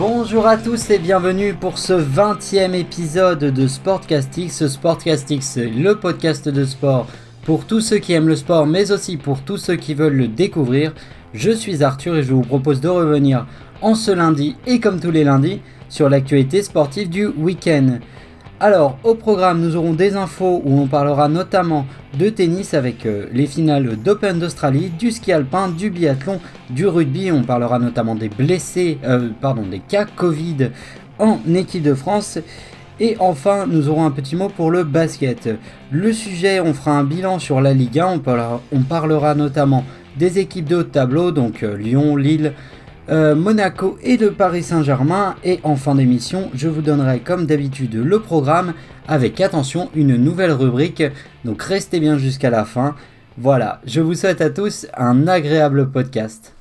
Bonjour 0.00 0.46
à 0.46 0.56
tous 0.56 0.88
et 0.88 0.98
bienvenue 0.98 1.52
pour 1.52 1.76
ce 1.76 1.92
20e 1.92 2.72
épisode 2.72 3.44
de 3.52 3.66
Sportcastix. 3.66 4.66
Sportcastix, 4.66 5.58
le 5.58 5.92
podcast 5.92 6.48
de 6.48 6.64
sport 6.64 7.06
pour 7.42 7.66
tous 7.66 7.82
ceux 7.82 7.98
qui 7.98 8.14
aiment 8.14 8.28
le 8.28 8.34
sport, 8.34 8.66
mais 8.66 8.92
aussi 8.92 9.18
pour 9.18 9.42
tous 9.42 9.58
ceux 9.58 9.76
qui 9.76 9.92
veulent 9.92 10.16
le 10.16 10.28
découvrir. 10.28 10.94
Je 11.34 11.50
suis 11.50 11.84
Arthur 11.84 12.16
et 12.16 12.22
je 12.22 12.32
vous 12.32 12.40
propose 12.40 12.80
de 12.80 12.88
revenir 12.88 13.46
en 13.82 13.94
ce 13.94 14.10
lundi 14.10 14.56
et 14.66 14.80
comme 14.80 15.00
tous 15.00 15.10
les 15.10 15.22
lundis 15.22 15.60
sur 15.90 16.08
l'actualité 16.08 16.62
sportive 16.62 17.10
du 17.10 17.26
week-end. 17.26 17.98
Alors, 18.62 18.98
au 19.04 19.14
programme, 19.14 19.62
nous 19.62 19.74
aurons 19.74 19.94
des 19.94 20.16
infos 20.16 20.60
où 20.62 20.78
on 20.78 20.86
parlera 20.86 21.28
notamment 21.28 21.86
de 22.18 22.28
tennis 22.28 22.74
avec 22.74 23.06
euh, 23.06 23.24
les 23.32 23.46
finales 23.46 23.96
d'Open 23.96 24.38
d'Australie, 24.38 24.90
du 24.90 25.12
ski 25.12 25.32
alpin, 25.32 25.70
du 25.70 25.88
biathlon, 25.88 26.40
du 26.68 26.86
rugby. 26.86 27.32
On 27.32 27.42
parlera 27.42 27.78
notamment 27.78 28.14
des 28.14 28.28
blessés, 28.28 28.98
euh, 29.02 29.30
pardon, 29.40 29.62
des 29.62 29.78
cas 29.78 30.04
Covid 30.04 30.72
en 31.18 31.38
équipe 31.54 31.82
de 31.82 31.94
France. 31.94 32.38
Et 33.00 33.16
enfin, 33.18 33.64
nous 33.66 33.88
aurons 33.88 34.04
un 34.04 34.10
petit 34.10 34.36
mot 34.36 34.50
pour 34.50 34.70
le 34.70 34.84
basket. 34.84 35.48
Le 35.90 36.12
sujet, 36.12 36.60
on 36.60 36.74
fera 36.74 36.98
un 36.98 37.04
bilan 37.04 37.38
sur 37.38 37.62
la 37.62 37.72
Ligue 37.72 37.98
1. 37.98 38.20
On 38.72 38.82
parlera, 38.82 39.34
notamment 39.34 39.86
des 40.18 40.38
équipes 40.38 40.66
de 40.66 40.76
haut 40.76 40.82
tableau, 40.82 41.30
donc 41.30 41.62
euh, 41.62 41.78
Lyon, 41.78 42.14
Lille, 42.14 42.52
euh, 43.10 43.34
Monaco 43.34 43.98
et 44.02 44.16
de 44.16 44.28
Paris 44.28 44.62
Saint-Germain. 44.62 45.34
Et 45.44 45.60
en 45.62 45.76
fin 45.76 45.94
d'émission, 45.94 46.50
je 46.54 46.68
vous 46.68 46.82
donnerai 46.82 47.20
comme 47.20 47.46
d'habitude 47.46 47.94
le 47.94 48.20
programme 48.20 48.74
avec 49.08 49.40
attention 49.40 49.90
une 49.94 50.16
nouvelle 50.16 50.52
rubrique. 50.52 51.02
Donc 51.44 51.62
restez 51.62 52.00
bien 52.00 52.18
jusqu'à 52.18 52.50
la 52.50 52.64
fin. 52.64 52.94
Voilà, 53.36 53.80
je 53.86 54.00
vous 54.00 54.14
souhaite 54.14 54.40
à 54.40 54.50
tous 54.50 54.86
un 54.96 55.26
agréable 55.26 55.90
podcast. 55.90 56.54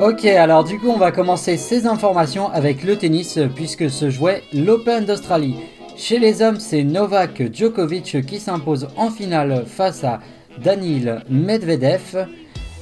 Ok, 0.00 0.26
alors 0.26 0.64
du 0.64 0.78
coup 0.78 0.88
on 0.88 0.98
va 0.98 1.12
commencer 1.12 1.56
ces 1.56 1.86
informations 1.86 2.50
avec 2.50 2.84
le 2.84 2.96
tennis 2.96 3.38
puisque 3.54 3.88
se 3.88 4.10
jouait 4.10 4.42
l'Open 4.52 5.06
d'Australie. 5.06 5.56
Chez 5.96 6.18
les 6.18 6.42
hommes, 6.42 6.58
c'est 6.58 6.82
Novak 6.82 7.54
Djokovic 7.54 8.26
qui 8.26 8.40
s'impose 8.40 8.88
en 8.96 9.10
finale 9.10 9.64
face 9.64 10.02
à 10.02 10.18
Danil 10.62 11.22
Medvedev. 11.30 12.26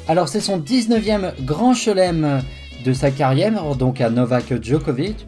Alors 0.08 0.28
c'est 0.28 0.40
son 0.40 0.58
19e 0.58 1.44
grand 1.44 1.74
chelem 1.74 2.40
de 2.84 2.92
sa 2.94 3.10
carrière, 3.10 3.76
donc 3.76 4.00
à 4.00 4.08
Novak 4.08 4.62
Djokovic. 4.62 5.26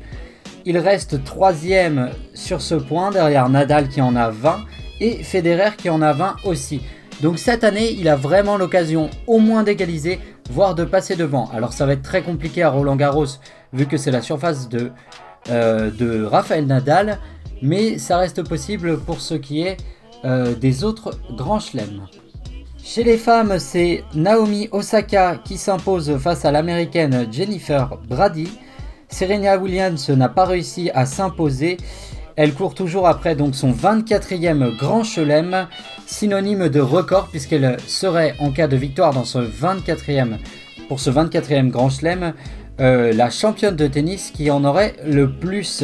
Il 0.65 0.79
reste 0.79 1.25
troisième 1.25 2.11
sur 2.33 2.63
ce 2.63 2.75
point 2.75 3.11
derrière 3.11 3.51
Nadal 3.51 3.89
qui 3.89 4.01
en 4.01 4.17
a 4.17 4.31
20 4.31 4.65
et 5.01 5.23
Federer 5.23 5.77
qui 5.77 5.91
en 5.91 6.01
a 6.01 6.15
20 6.15 6.37
aussi. 6.45 6.81
Donc 7.21 7.39
cette 7.39 7.65
année, 7.65 7.93
il 7.93 8.09
a 8.09 8.17
vraiment 8.17 8.57
l'occasion 8.57 9.11
au 9.27 9.39
moins 9.39 9.63
d'égaliser, 9.63 10.21
voire 10.51 10.75
de 10.75 10.85
passer 10.85 11.17
devant. 11.17 11.51
Alors 11.53 11.75
ça 11.75 11.85
va 11.85 11.93
être 11.93 12.03
très 12.03 12.23
compliqué 12.23 12.63
à 12.63 12.71
Roland 12.71 12.97
Garros 12.97 13.27
vu 13.75 13.85
que 13.85 13.99
c'est 13.99 14.11
la 14.11 14.23
surface 14.23 14.71
de, 14.71 14.91
euh, 15.51 15.91
de 15.91 16.25
Rafael 16.25 16.67
Nadal 16.67 17.19
mais 17.65 17.97
ça 17.99 18.19
reste 18.19 18.47
possible 18.47 18.99
pour 18.99 19.21
ce 19.21 19.35
qui 19.35 19.63
est 19.63 19.79
euh, 20.25 20.55
des 20.55 20.85
autres 20.85 21.19
grands 21.35 21.61
chelems. 21.61 22.03
Chez 22.85 23.03
les 23.03 23.17
femmes, 23.17 23.59
c'est 23.59 24.05
Naomi 24.15 24.69
Osaka 24.71 25.37
qui 25.43 25.57
s'impose 25.57 26.19
face 26.19 26.45
à 26.45 26.53
l'américaine 26.53 27.27
Jennifer 27.33 27.99
Brady. 28.07 28.49
Serena 29.09 29.57
Williams 29.57 30.11
n'a 30.11 30.29
pas 30.29 30.45
réussi 30.45 30.91
à 30.95 31.07
s'imposer. 31.07 31.79
Elle 32.37 32.53
court 32.53 32.75
toujours 32.75 33.09
après 33.09 33.35
donc 33.35 33.55
son 33.55 33.73
24e 33.73 34.77
grand 34.77 35.03
chelem, 35.03 35.67
synonyme 36.05 36.69
de 36.69 36.81
record 36.81 37.29
puisqu'elle 37.29 37.79
serait 37.87 38.35
en 38.41 38.51
cas 38.51 38.69
de 38.69 38.77
victoire 38.77 39.15
dans 39.15 39.25
ce 39.25 39.39
24e 39.39 40.37
pour 40.89 41.01
ce 41.01 41.09
24e 41.09 41.69
grand 41.69 41.89
chelem 41.89 42.35
euh, 42.81 43.13
la 43.15 43.31
championne 43.31 43.77
de 43.77 43.87
tennis 43.87 44.31
qui 44.31 44.51
en 44.51 44.65
aurait 44.65 44.97
le 45.07 45.31
plus. 45.31 45.83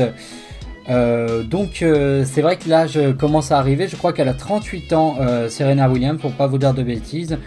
Euh, 0.90 1.44
donc 1.44 1.82
euh, 1.82 2.24
c'est 2.26 2.42
vrai 2.42 2.56
que 2.56 2.68
là 2.68 2.86
je 2.86 3.12
commence 3.12 3.52
à 3.52 3.58
arriver, 3.58 3.86
je 3.86 3.94
crois 3.96 4.12
qu'elle 4.12 4.28
a 4.28 4.34
38 4.34 4.92
ans 4.92 5.16
euh, 5.20 5.48
Serena 5.48 5.88
Williams 5.88 6.20
pour 6.20 6.32
pas 6.32 6.48
vous 6.48 6.58
dire 6.58 6.74
de 6.74 6.82
bêtises. 6.82 7.38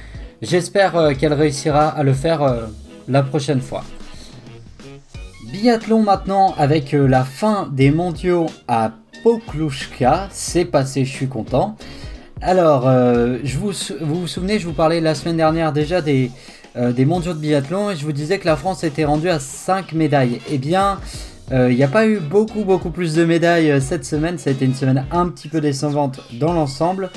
J'espère 0.41 1.15
qu'elle 1.17 1.33
réussira 1.33 1.87
à 1.87 2.03
le 2.03 2.13
faire 2.13 2.41
la 3.07 3.23
prochaine 3.23 3.61
fois. 3.61 3.85
Biathlon 5.53 6.03
maintenant 6.03 6.53
avec 6.57 6.91
la 6.91 7.23
fin 7.23 7.69
des 7.71 7.91
mondiaux 7.91 8.47
à 8.67 8.91
Poklushka, 9.23 10.27
c'est 10.31 10.65
passé, 10.65 11.05
je 11.05 11.11
suis 11.11 11.29
content. 11.29 11.77
Alors, 12.41 12.91
je 12.91 13.57
vous, 13.57 13.71
vous 14.01 14.27
souvenez, 14.27 14.59
je 14.59 14.67
vous 14.67 14.73
parlais 14.73 14.99
la 14.99 15.15
semaine 15.15 15.37
dernière 15.37 15.71
déjà 15.71 16.01
des, 16.01 16.29
des 16.75 17.05
mondiaux 17.05 17.33
de 17.33 17.39
biathlon 17.39 17.91
et 17.91 17.95
je 17.95 18.03
vous 18.03 18.11
disais 18.11 18.37
que 18.37 18.45
la 18.45 18.57
France 18.57 18.83
était 18.83 19.05
rendue 19.05 19.29
à 19.29 19.39
5 19.39 19.93
médailles. 19.93 20.41
Eh 20.51 20.57
bien, 20.57 20.99
euh, 21.51 21.71
il 21.71 21.77
n'y 21.77 21.83
a 21.83 21.87
pas 21.87 22.07
eu 22.07 22.19
beaucoup 22.19 22.63
beaucoup 22.63 22.89
plus 22.89 23.15
de 23.15 23.25
médailles 23.25 23.71
euh, 23.71 23.79
cette 23.81 24.05
semaine, 24.05 24.37
ça 24.37 24.49
a 24.49 24.53
été 24.53 24.65
une 24.65 24.73
semaine 24.73 25.05
un 25.11 25.27
petit 25.27 25.49
peu 25.49 25.61
décevante 25.61 26.21
dans 26.39 26.53
l'ensemble. 26.53 27.09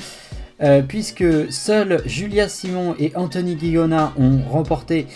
Euh, 0.59 0.81
puisque 0.81 1.23
seuls 1.51 2.01
Julia 2.07 2.49
Simon 2.49 2.95
et 2.97 3.11
Anthony 3.15 3.55
Guillona 3.55 4.13
ont 4.17 4.39
remporté 4.49 5.07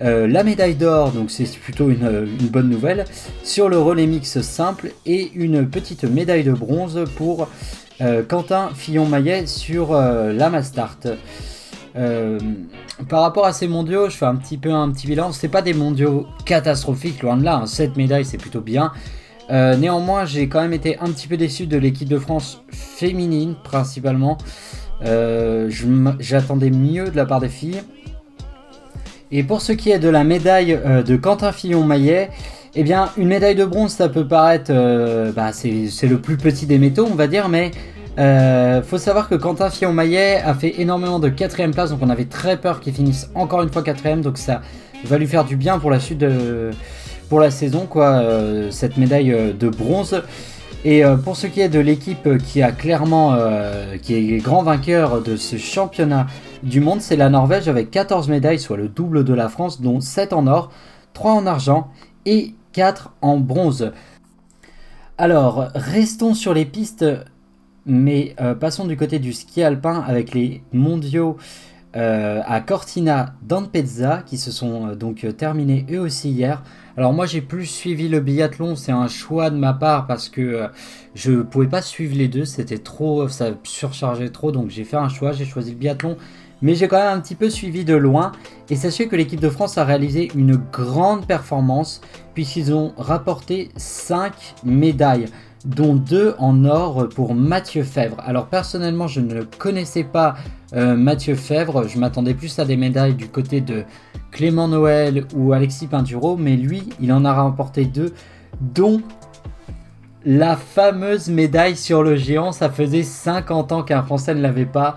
la 0.00 0.44
médaille 0.44 0.76
d'or, 0.76 1.10
donc 1.10 1.28
c'est 1.28 1.50
plutôt 1.58 1.90
une, 1.90 2.24
bonne 2.52 2.68
nouvelle, 2.68 3.04
sur 3.42 3.68
le 3.68 3.80
relais 3.80 4.06
mix 4.06 4.40
simple 4.42 4.92
et 5.06 5.32
une 5.34 5.68
petite 5.68 6.04
médaille 6.04 6.44
de 6.44 6.52
bronze 6.52 7.02
pour 7.16 7.48
Quentin 8.28 8.70
Fillon-Maillet 8.76 9.48
sur 9.48 9.92
la 9.92 10.50
Mastart. 10.50 11.00
Euh, 11.98 12.38
par 13.08 13.22
rapport 13.22 13.44
à 13.44 13.52
ces 13.52 13.66
mondiaux, 13.66 14.08
je 14.08 14.16
fais 14.16 14.26
un 14.26 14.36
petit 14.36 14.56
peu 14.56 14.72
un 14.72 14.90
petit 14.90 15.06
bilan. 15.06 15.32
C'est 15.32 15.48
pas 15.48 15.62
des 15.62 15.74
mondiaux 15.74 16.26
catastrophiques, 16.44 17.22
loin 17.22 17.36
de 17.36 17.44
là. 17.44 17.62
7 17.66 17.90
hein. 17.90 17.92
médailles, 17.96 18.24
c'est 18.24 18.38
plutôt 18.38 18.60
bien. 18.60 18.92
Euh, 19.50 19.76
néanmoins, 19.76 20.24
j'ai 20.24 20.48
quand 20.48 20.60
même 20.60 20.74
été 20.74 20.98
un 20.98 21.06
petit 21.06 21.26
peu 21.26 21.36
déçu 21.36 21.66
de 21.66 21.76
l'équipe 21.76 22.08
de 22.08 22.18
France 22.18 22.62
féminine, 22.70 23.56
principalement. 23.64 24.38
Euh, 25.04 25.70
j'attendais 26.18 26.70
mieux 26.70 27.10
de 27.10 27.16
la 27.16 27.26
part 27.26 27.40
des 27.40 27.48
filles. 27.48 27.82
Et 29.30 29.42
pour 29.42 29.60
ce 29.60 29.72
qui 29.72 29.90
est 29.90 29.98
de 29.98 30.08
la 30.08 30.24
médaille 30.24 30.78
de 31.04 31.16
Quentin 31.16 31.52
Fillon-Maillet, 31.52 32.30
eh 32.74 32.82
bien, 32.82 33.10
une 33.18 33.28
médaille 33.28 33.54
de 33.54 33.64
bronze, 33.64 33.92
ça 33.92 34.08
peut 34.08 34.26
paraître, 34.26 34.72
bah, 35.34 35.52
c'est 35.52 36.06
le 36.06 36.18
plus 36.18 36.38
petit 36.38 36.64
des 36.64 36.78
métaux, 36.78 37.06
on 37.10 37.14
va 37.14 37.26
dire, 37.26 37.50
mais 37.50 37.70
euh, 38.18 38.82
faut 38.82 38.98
savoir 38.98 39.28
que 39.28 39.36
Quentin 39.36 39.70
Fillon-Maillet 39.70 40.42
a 40.42 40.54
fait 40.54 40.80
énormément 40.80 41.20
de 41.20 41.28
quatrième 41.28 41.72
place, 41.72 41.90
donc 41.90 42.00
on 42.02 42.10
avait 42.10 42.24
très 42.24 42.56
peur 42.56 42.80
qu'il 42.80 42.92
finisse 42.92 43.30
encore 43.34 43.62
une 43.62 43.70
fois 43.70 43.82
quatrième, 43.82 44.22
donc 44.22 44.38
ça 44.38 44.60
va 45.04 45.18
lui 45.18 45.28
faire 45.28 45.44
du 45.44 45.56
bien 45.56 45.78
pour 45.78 45.90
la 45.90 46.00
suite 46.00 46.18
de, 46.18 46.70
pour 47.28 47.38
la 47.38 47.52
saison, 47.52 47.86
quoi, 47.86 48.08
euh, 48.08 48.70
cette 48.72 48.96
médaille 48.96 49.32
euh, 49.32 49.52
de 49.52 49.68
bronze. 49.68 50.22
Et 50.84 51.02
pour 51.24 51.36
ce 51.36 51.48
qui 51.48 51.60
est 51.60 51.68
de 51.68 51.80
l'équipe 51.80 52.38
qui 52.38 52.62
a 52.62 52.70
clairement, 52.70 53.36
qui 54.00 54.14
est 54.14 54.36
grand 54.36 54.62
vainqueur 54.62 55.20
de 55.20 55.34
ce 55.34 55.56
championnat 55.56 56.28
du 56.62 56.80
monde, 56.80 57.00
c'est 57.00 57.16
la 57.16 57.30
Norvège 57.30 57.66
avec 57.66 57.90
14 57.90 58.28
médailles, 58.28 58.60
soit 58.60 58.76
le 58.76 58.88
double 58.88 59.24
de 59.24 59.34
la 59.34 59.48
France, 59.48 59.80
dont 59.80 60.00
7 60.00 60.32
en 60.32 60.46
or, 60.46 60.70
3 61.14 61.32
en 61.32 61.46
argent 61.48 61.88
et 62.26 62.54
4 62.74 63.10
en 63.22 63.38
bronze. 63.38 63.90
Alors, 65.18 65.66
restons 65.74 66.32
sur 66.32 66.54
les 66.54 66.64
pistes 66.64 67.04
mais 67.88 68.36
euh, 68.40 68.54
passons 68.54 68.86
du 68.86 68.96
côté 68.96 69.18
du 69.18 69.32
ski 69.32 69.62
alpin 69.62 70.04
avec 70.06 70.34
les 70.34 70.62
mondiaux 70.72 71.38
euh, 71.96 72.42
à 72.46 72.60
Cortina 72.60 73.32
d'Ampezza 73.42 74.22
qui 74.26 74.36
se 74.36 74.52
sont 74.52 74.88
euh, 74.88 74.94
donc 74.94 75.26
terminés 75.36 75.86
eux 75.90 75.98
aussi 75.98 76.30
hier. 76.30 76.62
Alors 76.98 77.14
moi 77.14 77.24
j'ai 77.24 77.40
plus 77.40 77.64
suivi 77.64 78.08
le 78.08 78.20
biathlon, 78.20 78.76
c'est 78.76 78.92
un 78.92 79.08
choix 79.08 79.48
de 79.48 79.56
ma 79.56 79.72
part 79.72 80.06
parce 80.06 80.28
que 80.28 80.68
je 81.14 81.30
ne 81.30 81.42
pouvais 81.42 81.66
pas 81.66 81.80
suivre 81.80 82.14
les 82.14 82.28
deux, 82.28 82.44
c'était 82.44 82.78
trop, 82.78 83.26
ça 83.28 83.50
surchargeait 83.62 84.30
trop, 84.30 84.52
donc 84.52 84.68
j'ai 84.68 84.84
fait 84.84 84.96
un 84.96 85.08
choix, 85.08 85.32
j'ai 85.32 85.44
choisi 85.46 85.70
le 85.70 85.76
biathlon, 85.78 86.16
mais 86.60 86.74
j'ai 86.74 86.88
quand 86.88 86.98
même 86.98 87.16
un 87.16 87.20
petit 87.20 87.36
peu 87.36 87.50
suivi 87.50 87.84
de 87.84 87.94
loin. 87.94 88.32
Et 88.68 88.76
sachez 88.76 89.08
que 89.08 89.16
l'équipe 89.16 89.40
de 89.40 89.48
France 89.48 89.78
a 89.78 89.84
réalisé 89.84 90.28
une 90.34 90.56
grande 90.56 91.26
performance 91.26 92.00
puisqu'ils 92.34 92.74
ont 92.74 92.92
rapporté 92.96 93.70
5 93.76 94.32
médailles 94.64 95.26
dont 95.64 95.94
deux 95.94 96.34
en 96.38 96.64
or 96.64 97.08
pour 97.08 97.34
Mathieu 97.34 97.82
Fèvre. 97.82 98.16
Alors 98.24 98.46
personnellement, 98.46 99.08
je 99.08 99.20
ne 99.20 99.42
connaissais 99.42 100.04
pas 100.04 100.36
euh, 100.74 100.96
Mathieu 100.96 101.34
Fèvre, 101.34 101.88
je 101.88 101.98
m'attendais 101.98 102.34
plus 102.34 102.58
à 102.58 102.64
des 102.64 102.76
médailles 102.76 103.14
du 103.14 103.28
côté 103.28 103.60
de 103.60 103.84
Clément 104.30 104.68
Noël 104.68 105.24
ou 105.34 105.52
Alexis 105.52 105.86
Pinturo, 105.86 106.36
mais 106.36 106.56
lui, 106.56 106.82
il 107.00 107.12
en 107.12 107.24
a 107.24 107.32
remporté 107.32 107.84
deux, 107.84 108.12
dont 108.60 109.00
la 110.24 110.56
fameuse 110.56 111.28
médaille 111.28 111.76
sur 111.76 112.02
le 112.02 112.16
géant, 112.16 112.52
ça 112.52 112.68
faisait 112.68 113.02
50 113.02 113.72
ans 113.72 113.82
qu'un 113.82 114.02
Français 114.02 114.34
ne 114.34 114.42
l'avait 114.42 114.66
pas, 114.66 114.96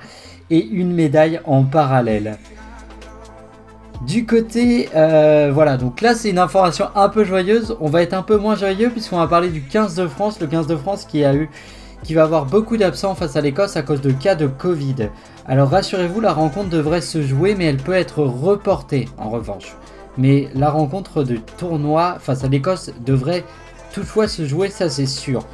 et 0.49 0.65
une 0.65 0.93
médaille 0.93 1.39
en 1.45 1.63
parallèle. 1.63 2.37
Du 4.06 4.25
côté, 4.25 4.89
euh, 4.95 5.51
voilà, 5.53 5.77
donc 5.77 6.01
là 6.01 6.15
c'est 6.15 6.31
une 6.31 6.39
information 6.39 6.88
un 6.95 7.07
peu 7.07 7.24
joyeuse. 7.24 7.77
On 7.80 7.88
va 7.88 8.01
être 8.01 8.13
un 8.13 8.24
peu 8.24 8.36
moins 8.36 8.56
joyeux 8.56 8.89
puisqu'on 8.89 9.18
va 9.18 9.27
parler 9.27 9.50
du 9.50 9.62
15 9.62 9.94
de 9.94 10.07
France, 10.07 10.39
le 10.39 10.48
15 10.48 10.65
de 10.65 10.75
France 10.75 11.06
qui 11.06 11.24
a 11.24 11.36
eu, 11.36 11.51
qui 12.03 12.15
va 12.15 12.24
avoir 12.24 12.48
beaucoup 12.48 12.77
d'absents 12.77 13.13
face 13.13 13.36
à 13.36 13.42
l'Écosse 13.42 13.77
à 13.77 13.83
cause 13.83 14.01
de 14.01 14.12
cas 14.12 14.33
de 14.33 14.48
Covid. 14.48 15.09
Alors 15.45 15.69
rassurez-vous, 15.69 16.19
la 16.19 16.33
rencontre 16.33 16.69
devrait 16.69 17.01
se 17.01 17.21
jouer, 17.21 17.53
mais 17.53 17.65
elle 17.65 17.77
peut 17.77 17.94
être 17.94 18.24
reportée 18.24 19.07
en 19.19 19.30
revanche. 19.30 19.75
Mais 20.18 20.50
la 20.56 20.71
rencontre 20.71 21.24
de 21.24 21.38
tournoi 21.57 22.18
face 22.19 22.44
à 22.44 22.48
l'Écosse 22.48 22.92
devrait 23.06 23.44
toutefois 23.94 24.27
se 24.27 24.48
jouer, 24.48 24.69
ça 24.69 24.89
c'est 24.89 25.06
sûr. 25.06 25.45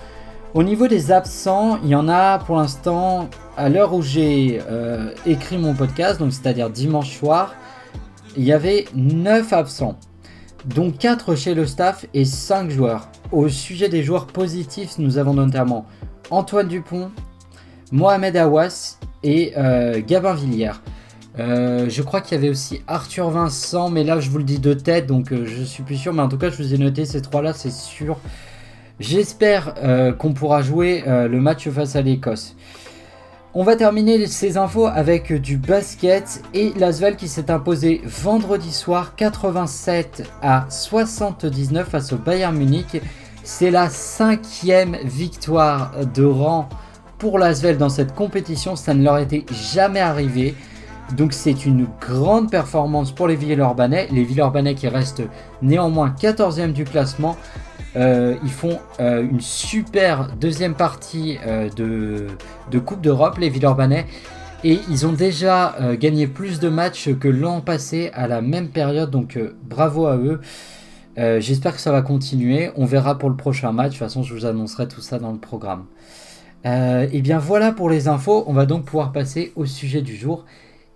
Au 0.53 0.63
niveau 0.63 0.87
des 0.87 1.11
absents, 1.11 1.79
il 1.83 1.89
y 1.89 1.95
en 1.95 2.07
a 2.07 2.39
pour 2.39 2.55
l'instant, 2.55 3.29
à 3.57 3.67
l'heure 3.67 3.93
où 3.93 4.01
j'ai 4.01 4.61
euh, 4.69 5.11
écrit 5.25 5.57
mon 5.57 5.73
podcast, 5.73 6.19
donc 6.19 6.31
c'est-à-dire 6.31 6.69
dimanche 6.69 7.17
soir, 7.17 7.53
il 8.37 8.43
y 8.43 8.53
avait 8.53 8.85
9 8.95 9.51
absents, 9.51 9.97
dont 10.65 10.91
4 10.91 11.35
chez 11.35 11.55
le 11.55 11.65
staff 11.65 12.05
et 12.13 12.23
5 12.23 12.69
joueurs. 12.69 13.09
Au 13.31 13.49
sujet 13.49 13.89
des 13.89 14.03
joueurs 14.03 14.27
positifs, 14.27 14.99
nous 14.99 15.17
avons 15.17 15.33
notamment 15.33 15.85
Antoine 16.29 16.67
Dupont, 16.67 17.09
Mohamed 17.91 18.37
Awas 18.37 18.99
et 19.23 19.53
euh, 19.57 20.01
Gabin 20.05 20.35
Villière. 20.35 20.81
Euh, 21.39 21.87
je 21.89 22.01
crois 22.01 22.21
qu'il 22.21 22.35
y 22.35 22.37
avait 22.37 22.49
aussi 22.49 22.81
Arthur 22.87 23.29
Vincent, 23.29 23.89
mais 23.89 24.03
là 24.03 24.19
je 24.19 24.29
vous 24.29 24.37
le 24.37 24.43
dis 24.43 24.59
de 24.59 24.73
tête, 24.73 25.07
donc 25.07 25.31
euh, 25.31 25.45
je 25.45 25.63
suis 25.63 25.83
plus 25.83 25.97
sûr. 25.97 26.13
Mais 26.13 26.21
en 26.21 26.29
tout 26.29 26.37
cas, 26.37 26.49
je 26.49 26.57
vous 26.57 26.73
ai 26.73 26.77
noté 26.77 27.05
ces 27.05 27.21
trois-là, 27.21 27.53
c'est 27.53 27.71
sûr. 27.71 28.19
J'espère 28.99 29.75
qu'on 30.17 30.33
pourra 30.33 30.63
jouer 30.63 31.03
le 31.05 31.39
match 31.39 31.69
face 31.69 31.95
à 31.95 32.01
l'Écosse. 32.01 32.55
On 33.53 33.63
va 33.63 33.77
terminer 33.77 34.27
ces 34.27 34.57
infos 34.57 34.87
avec 34.87 35.31
du 35.31 35.57
basket 35.57 36.43
et 36.53 36.73
l'Asvel 36.77 37.15
qui 37.15 37.29
s'est 37.29 37.49
imposé 37.49 38.01
vendredi 38.03 38.73
soir 38.73 39.15
87 39.15 40.29
à 40.41 40.65
79 40.69 41.87
face 41.87 42.11
au 42.11 42.17
Bayern 42.17 42.55
Munich. 42.55 43.01
C'est 43.43 43.71
la 43.71 43.89
cinquième 43.89 44.97
victoire 45.05 45.93
de 46.13 46.25
rang 46.25 46.67
pour 47.17 47.39
l'Asvel 47.39 47.77
dans 47.77 47.89
cette 47.89 48.13
compétition. 48.13 48.75
Ça 48.75 48.93
ne 48.93 49.01
leur 49.01 49.17
était 49.17 49.45
jamais 49.49 50.01
arrivé. 50.01 50.53
Donc 51.15 51.31
c'est 51.31 51.65
une 51.65 51.87
grande 52.01 52.51
performance 52.51 53.13
pour 53.13 53.29
les 53.29 53.37
Villeurbanais. 53.37 54.09
Les 54.11 54.25
Villeurbanais 54.25 54.75
qui 54.75 54.89
restent 54.89 55.23
néanmoins 55.61 56.13
14e 56.19 56.73
du 56.73 56.83
classement. 56.83 57.37
Euh, 57.97 58.35
ils 58.43 58.51
font 58.51 58.79
euh, 58.99 59.23
une 59.23 59.41
super 59.41 60.29
deuxième 60.39 60.75
partie 60.75 61.39
euh, 61.47 61.69
de, 61.69 62.27
de, 62.69 62.79
Coupe 62.79 63.01
d'Europe, 63.01 63.39
les 63.39 63.49
Villeurbanais. 63.49 64.05
Et 64.63 64.79
ils 64.89 65.05
ont 65.05 65.13
déjà 65.13 65.75
gagné 65.99 66.25
plus 66.25 66.59
de 66.59 66.67
matchs 66.67 67.13
que 67.19 67.27
l'an 67.27 67.61
passé 67.61 68.09
à 68.15 68.27
la 68.27 68.41
même 68.41 68.69
période. 68.69 69.11
Donc 69.11 69.37
bravo 69.63 70.07
à 70.07 70.17
eux. 70.17 70.41
J'espère 71.15 71.75
que 71.75 71.79
ça 71.79 71.91
va 71.91 72.01
continuer. 72.01 72.71
On 72.75 72.85
verra 72.85 73.19
pour 73.19 73.29
le 73.29 73.35
prochain 73.35 73.71
match. 73.71 73.89
De 73.89 73.91
toute 73.91 73.99
façon, 73.99 74.23
je 74.23 74.33
vous 74.33 74.47
annoncerai 74.47 74.87
tout 74.87 74.99
ça 74.99 75.19
dans 75.19 75.31
le 75.31 75.37
programme. 75.37 75.85
et 76.65 77.07
eh 77.13 77.21
bien 77.21 77.37
voilà 77.37 77.71
pour 77.71 77.87
les 77.87 78.07
infos. 78.07 78.45
On 78.47 78.53
va 78.53 78.65
donc 78.65 78.85
pouvoir 78.85 79.11
passer 79.11 79.53
au 79.55 79.67
sujet 79.67 80.01
du 80.01 80.15
jour. 80.15 80.43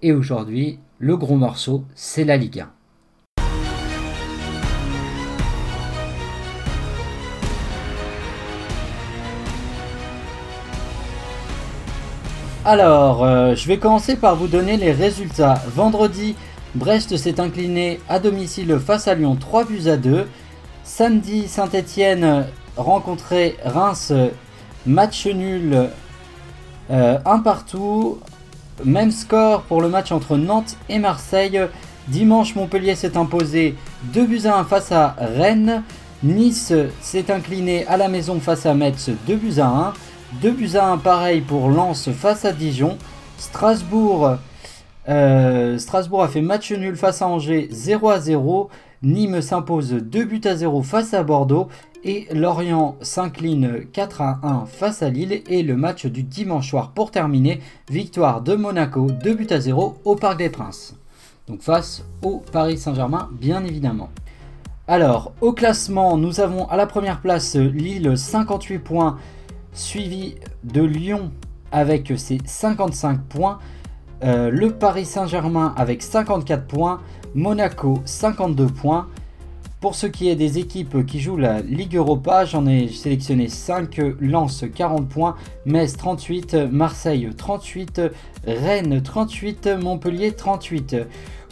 Et 0.01 0.11
aujourd'hui, 0.11 0.79
le 0.97 1.15
gros 1.15 1.35
morceau, 1.35 1.85
c'est 1.93 2.23
la 2.25 2.37
Ligue 2.37 2.61
1. 2.61 2.80
Alors, 12.63 13.23
euh, 13.23 13.55
je 13.55 13.67
vais 13.67 13.79
commencer 13.79 14.15
par 14.15 14.35
vous 14.35 14.45
donner 14.45 14.77
les 14.77 14.91
résultats. 14.91 15.55
Vendredi, 15.73 16.35
Brest 16.75 17.17
s'est 17.17 17.39
incliné 17.39 17.99
à 18.07 18.19
domicile 18.19 18.77
face 18.77 19.07
à 19.07 19.15
Lyon 19.15 19.35
3 19.35 19.63
buts 19.65 19.87
à 19.87 19.97
2. 19.97 20.27
Samedi, 20.83 21.47
Saint-Etienne 21.47 22.45
rencontrait 22.77 23.55
Reims, 23.65 24.13
match 24.85 25.25
nul 25.25 25.89
1 26.91 26.93
euh, 26.93 27.17
partout. 27.43 28.19
Même 28.85 29.09
score 29.09 29.63
pour 29.63 29.81
le 29.81 29.89
match 29.89 30.11
entre 30.11 30.37
Nantes 30.37 30.77
et 30.87 30.99
Marseille. 30.99 31.59
Dimanche, 32.09 32.53
Montpellier 32.53 32.93
s'est 32.93 33.17
imposé 33.17 33.75
2 34.13 34.25
buts 34.27 34.45
à 34.45 34.59
1 34.59 34.65
face 34.65 34.91
à 34.91 35.15
Rennes. 35.17 35.81
Nice 36.21 36.71
s'est 37.01 37.31
incliné 37.31 37.87
à 37.87 37.97
la 37.97 38.07
maison 38.07 38.39
face 38.39 38.67
à 38.67 38.75
Metz 38.75 39.09
2 39.25 39.35
buts 39.35 39.59
à 39.59 39.65
1. 39.65 39.93
2 40.39 40.51
buts 40.51 40.75
à 40.75 40.91
1 40.91 40.97
pareil 40.97 41.41
pour 41.41 41.69
Lens 41.69 42.09
face 42.11 42.45
à 42.45 42.53
Dijon. 42.53 42.97
Strasbourg 43.37 44.37
euh, 45.09 45.77
Strasbourg 45.77 46.23
a 46.23 46.27
fait 46.27 46.41
match 46.41 46.71
nul 46.71 46.95
face 46.95 47.21
à 47.21 47.27
Angers 47.27 47.67
0 47.71 48.09
à 48.09 48.19
0. 48.19 48.69
Nîmes 49.03 49.41
s'impose 49.41 49.91
2 49.91 50.23
buts 50.23 50.41
à 50.45 50.55
0 50.55 50.83
face 50.83 51.13
à 51.13 51.23
Bordeaux. 51.23 51.67
Et 52.03 52.27
Lorient 52.33 52.95
s'incline 53.01 53.85
4 53.91 54.21
à 54.21 54.39
1 54.43 54.65
face 54.65 55.03
à 55.03 55.09
Lille. 55.09 55.41
Et 55.47 55.63
le 55.63 55.75
match 55.75 56.05
du 56.05 56.23
dimanche 56.23 56.69
soir 56.69 56.91
pour 56.91 57.11
terminer, 57.11 57.59
victoire 57.89 58.41
de 58.41 58.55
Monaco 58.55 59.07
2 59.11 59.33
buts 59.33 59.47
à 59.49 59.59
0 59.59 59.97
au 60.05 60.15
Parc 60.15 60.37
des 60.37 60.49
Princes. 60.49 60.95
Donc 61.47 61.61
face 61.61 62.05
au 62.21 62.41
Paris 62.51 62.77
Saint-Germain, 62.77 63.29
bien 63.33 63.63
évidemment. 63.65 64.09
Alors, 64.87 65.31
au 65.41 65.53
classement, 65.53 66.17
nous 66.17 66.39
avons 66.39 66.67
à 66.67 66.75
la 66.75 66.85
première 66.85 67.21
place 67.21 67.55
Lille 67.55 68.17
58 68.17 68.79
points, 68.79 69.17
suivi 69.73 70.35
de 70.63 70.81
Lyon 70.81 71.31
avec 71.71 72.13
ses 72.17 72.39
55 72.43 73.21
points. 73.23 73.59
Euh, 74.23 74.51
le 74.51 74.73
Paris 74.73 75.05
Saint-Germain 75.05 75.73
avec 75.77 76.03
54 76.03 76.67
points, 76.67 77.01
Monaco 77.33 78.01
52 78.05 78.67
points. 78.67 79.07
Pour 79.79 79.95
ce 79.95 80.05
qui 80.05 80.29
est 80.29 80.35
des 80.35 80.59
équipes 80.59 81.07
qui 81.07 81.19
jouent 81.19 81.37
la 81.37 81.61
Ligue 81.61 81.95
Europa, 81.95 82.45
j'en 82.45 82.67
ai 82.67 82.87
sélectionné 82.87 83.49
5, 83.49 83.99
Lens 84.19 84.63
40 84.75 85.09
points, 85.09 85.35
Metz 85.65 85.97
38, 85.97 86.53
Marseille 86.71 87.27
38, 87.35 88.01
Rennes 88.45 89.01
38, 89.01 89.69
Montpellier 89.81 90.33
38. 90.33 90.97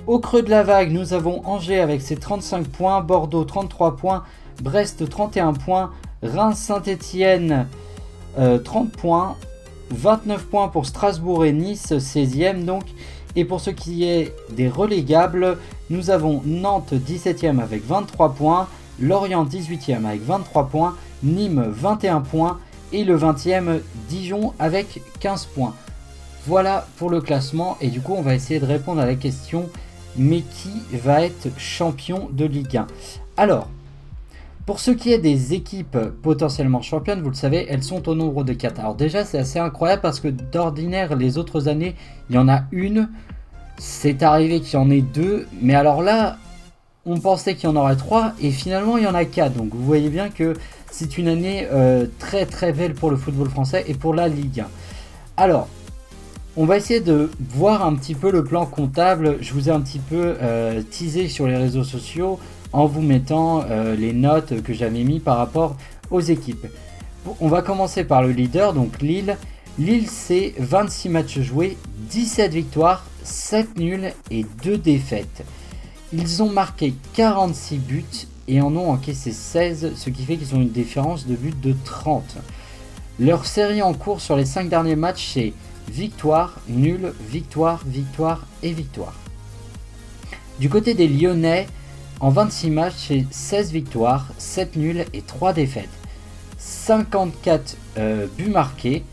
Au 0.05 0.19
creux 0.19 0.43
de 0.43 0.49
la 0.51 0.61
vague, 0.61 0.91
nous 0.91 1.13
avons 1.13 1.43
Angers 1.43 1.79
avec 1.79 2.01
ses 2.01 2.17
35 2.17 2.67
points, 2.67 3.01
Bordeaux 3.01 3.45
33 3.45 3.95
points, 3.95 4.23
Brest 4.61 5.09
31 5.09 5.53
points, 5.53 5.89
Reims 6.21 6.59
Saint-Étienne 6.59 7.65
30 8.37 8.91
points, 8.91 9.35
29 9.91 10.45
points 10.45 10.67
pour 10.67 10.85
Strasbourg 10.85 11.45
et 11.45 11.51
Nice, 11.51 11.91
16e 11.91 12.65
donc. 12.65 12.83
Et 13.35 13.45
pour 13.45 13.61
ce 13.61 13.69
qui 13.69 14.05
est 14.05 14.33
des 14.51 14.67
relégables, 14.67 15.57
nous 15.89 16.09
avons 16.09 16.41
Nantes 16.45 16.93
17e 16.93 17.59
avec 17.59 17.85
23 17.85 18.33
points, 18.33 18.67
Lorient 18.99 19.45
18e 19.45 20.05
avec 20.05 20.21
23 20.23 20.67
points, 20.67 20.95
Nîmes 21.23 21.65
21 21.69 22.21
points 22.21 22.59
et 22.91 23.03
le 23.03 23.17
20e 23.17 23.81
Dijon 24.07 24.53
avec 24.59 25.01
15 25.19 25.45
points. 25.47 25.73
Voilà 26.47 26.87
pour 26.97 27.09
le 27.09 27.21
classement 27.21 27.77
et 27.81 27.89
du 27.89 28.01
coup 28.01 28.13
on 28.13 28.21
va 28.21 28.33
essayer 28.33 28.59
de 28.59 28.65
répondre 28.65 29.01
à 29.01 29.05
la 29.05 29.15
question 29.15 29.69
mais 30.17 30.41
qui 30.41 30.71
va 30.97 31.21
être 31.21 31.49
champion 31.57 32.29
de 32.31 32.45
Ligue 32.45 32.77
1 32.77 32.87
Alors, 33.37 33.67
pour 34.69 34.79
ce 34.79 34.91
qui 34.91 35.11
est 35.11 35.17
des 35.17 35.55
équipes 35.55 35.97
potentiellement 36.21 36.83
championnes, 36.83 37.23
vous 37.23 37.29
le 37.29 37.35
savez, 37.35 37.65
elles 37.69 37.81
sont 37.81 38.07
au 38.07 38.13
nombre 38.13 38.43
de 38.43 38.53
4. 38.53 38.79
Alors 38.79 38.93
déjà, 38.93 39.25
c'est 39.25 39.39
assez 39.39 39.57
incroyable 39.57 40.03
parce 40.03 40.19
que 40.19 40.27
d'ordinaire, 40.27 41.15
les 41.15 41.39
autres 41.39 41.67
années, 41.67 41.95
il 42.29 42.35
y 42.35 42.37
en 42.37 42.47
a 42.47 42.65
une. 42.71 43.09
C'est 43.79 44.21
arrivé 44.21 44.61
qu'il 44.61 44.75
y 44.75 44.77
en 44.77 44.91
ait 44.91 45.01
deux. 45.01 45.47
Mais 45.59 45.73
alors 45.73 46.03
là, 46.03 46.37
on 47.07 47.17
pensait 47.17 47.55
qu'il 47.55 47.67
y 47.67 47.71
en 47.71 47.75
aurait 47.77 47.95
trois 47.95 48.33
et 48.43 48.51
finalement, 48.51 48.99
il 48.99 49.05
y 49.05 49.07
en 49.07 49.15
a 49.15 49.25
quatre. 49.25 49.53
Donc 49.53 49.73
vous 49.73 49.83
voyez 49.83 50.09
bien 50.09 50.29
que 50.29 50.53
c'est 50.91 51.17
une 51.17 51.29
année 51.29 51.67
euh, 51.71 52.05
très 52.19 52.45
très 52.45 52.71
belle 52.71 52.93
pour 52.93 53.09
le 53.09 53.17
football 53.17 53.49
français 53.49 53.85
et 53.87 53.95
pour 53.95 54.13
la 54.13 54.27
Ligue 54.27 54.59
1. 54.59 54.67
Alors, 55.35 55.67
on 56.57 56.65
va 56.65 56.77
essayer 56.77 56.99
de 56.99 57.31
voir 57.39 57.83
un 57.83 57.95
petit 57.95 58.13
peu 58.13 58.31
le 58.31 58.43
plan 58.43 58.67
comptable. 58.67 59.37
Je 59.41 59.51
vous 59.55 59.69
ai 59.69 59.71
un 59.71 59.81
petit 59.81 59.97
peu 59.97 60.35
euh, 60.43 60.83
teasé 60.83 61.27
sur 61.27 61.47
les 61.47 61.57
réseaux 61.57 61.83
sociaux 61.83 62.39
en 62.73 62.85
vous 62.85 63.01
mettant 63.01 63.63
euh, 63.69 63.95
les 63.95 64.13
notes 64.13 64.61
que 64.61 64.73
j'avais 64.73 65.03
mis 65.03 65.19
par 65.19 65.37
rapport 65.37 65.75
aux 66.11 66.21
équipes. 66.21 66.67
On 67.39 67.47
va 67.47 67.61
commencer 67.61 68.03
par 68.03 68.21
le 68.21 68.31
leader, 68.31 68.73
donc 68.73 69.01
Lille. 69.01 69.37
Lille, 69.77 70.09
c'est 70.09 70.53
26 70.57 71.09
matchs 71.09 71.39
joués, 71.39 71.77
17 72.09 72.53
victoires, 72.53 73.05
7 73.23 73.77
nuls 73.77 74.13
et 74.31 74.45
2 74.63 74.77
défaites. 74.77 75.43
Ils 76.11 76.41
ont 76.41 76.49
marqué 76.49 76.93
46 77.13 77.77
buts 77.77 78.27
et 78.47 78.61
en 78.61 78.75
ont 78.75 78.89
encaissé 78.91 79.31
16, 79.31 79.93
ce 79.95 80.09
qui 80.09 80.23
fait 80.23 80.37
qu'ils 80.37 80.55
ont 80.55 80.61
une 80.61 80.71
différence 80.71 81.27
de 81.27 81.35
but 81.35 81.59
de 81.61 81.75
30. 81.85 82.37
Leur 83.19 83.45
série 83.45 83.81
en 83.81 83.93
cours 83.93 84.21
sur 84.21 84.35
les 84.35 84.45
5 84.45 84.69
derniers 84.69 84.95
matchs, 84.95 85.31
c'est 85.33 85.53
victoire, 85.89 86.59
nul, 86.67 87.13
victoire, 87.29 87.83
victoire 87.85 88.45
et 88.63 88.73
victoire. 88.73 89.13
Du 90.59 90.69
côté 90.69 90.93
des 90.93 91.07
Lyonnais, 91.07 91.67
en 92.19 92.29
26 92.29 92.69
matchs, 92.69 92.93
c'est 92.97 93.25
16 93.31 93.71
victoires, 93.71 94.27
7 94.37 94.75
nuls 94.75 95.05
et 95.13 95.21
3 95.21 95.53
défaites. 95.53 95.89
54 96.57 97.77
euh, 97.97 98.27
buts 98.37 98.49
marqués, 98.49 99.03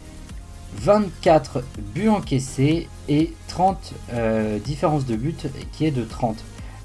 24 0.76 1.62
buts 1.94 2.08
encaissés 2.08 2.88
et 3.08 3.32
30 3.48 3.94
euh, 4.12 4.58
différences 4.58 5.06
de 5.06 5.16
but 5.16 5.46
qui 5.72 5.86
est 5.86 5.90
de 5.90 6.04
30. 6.04 6.36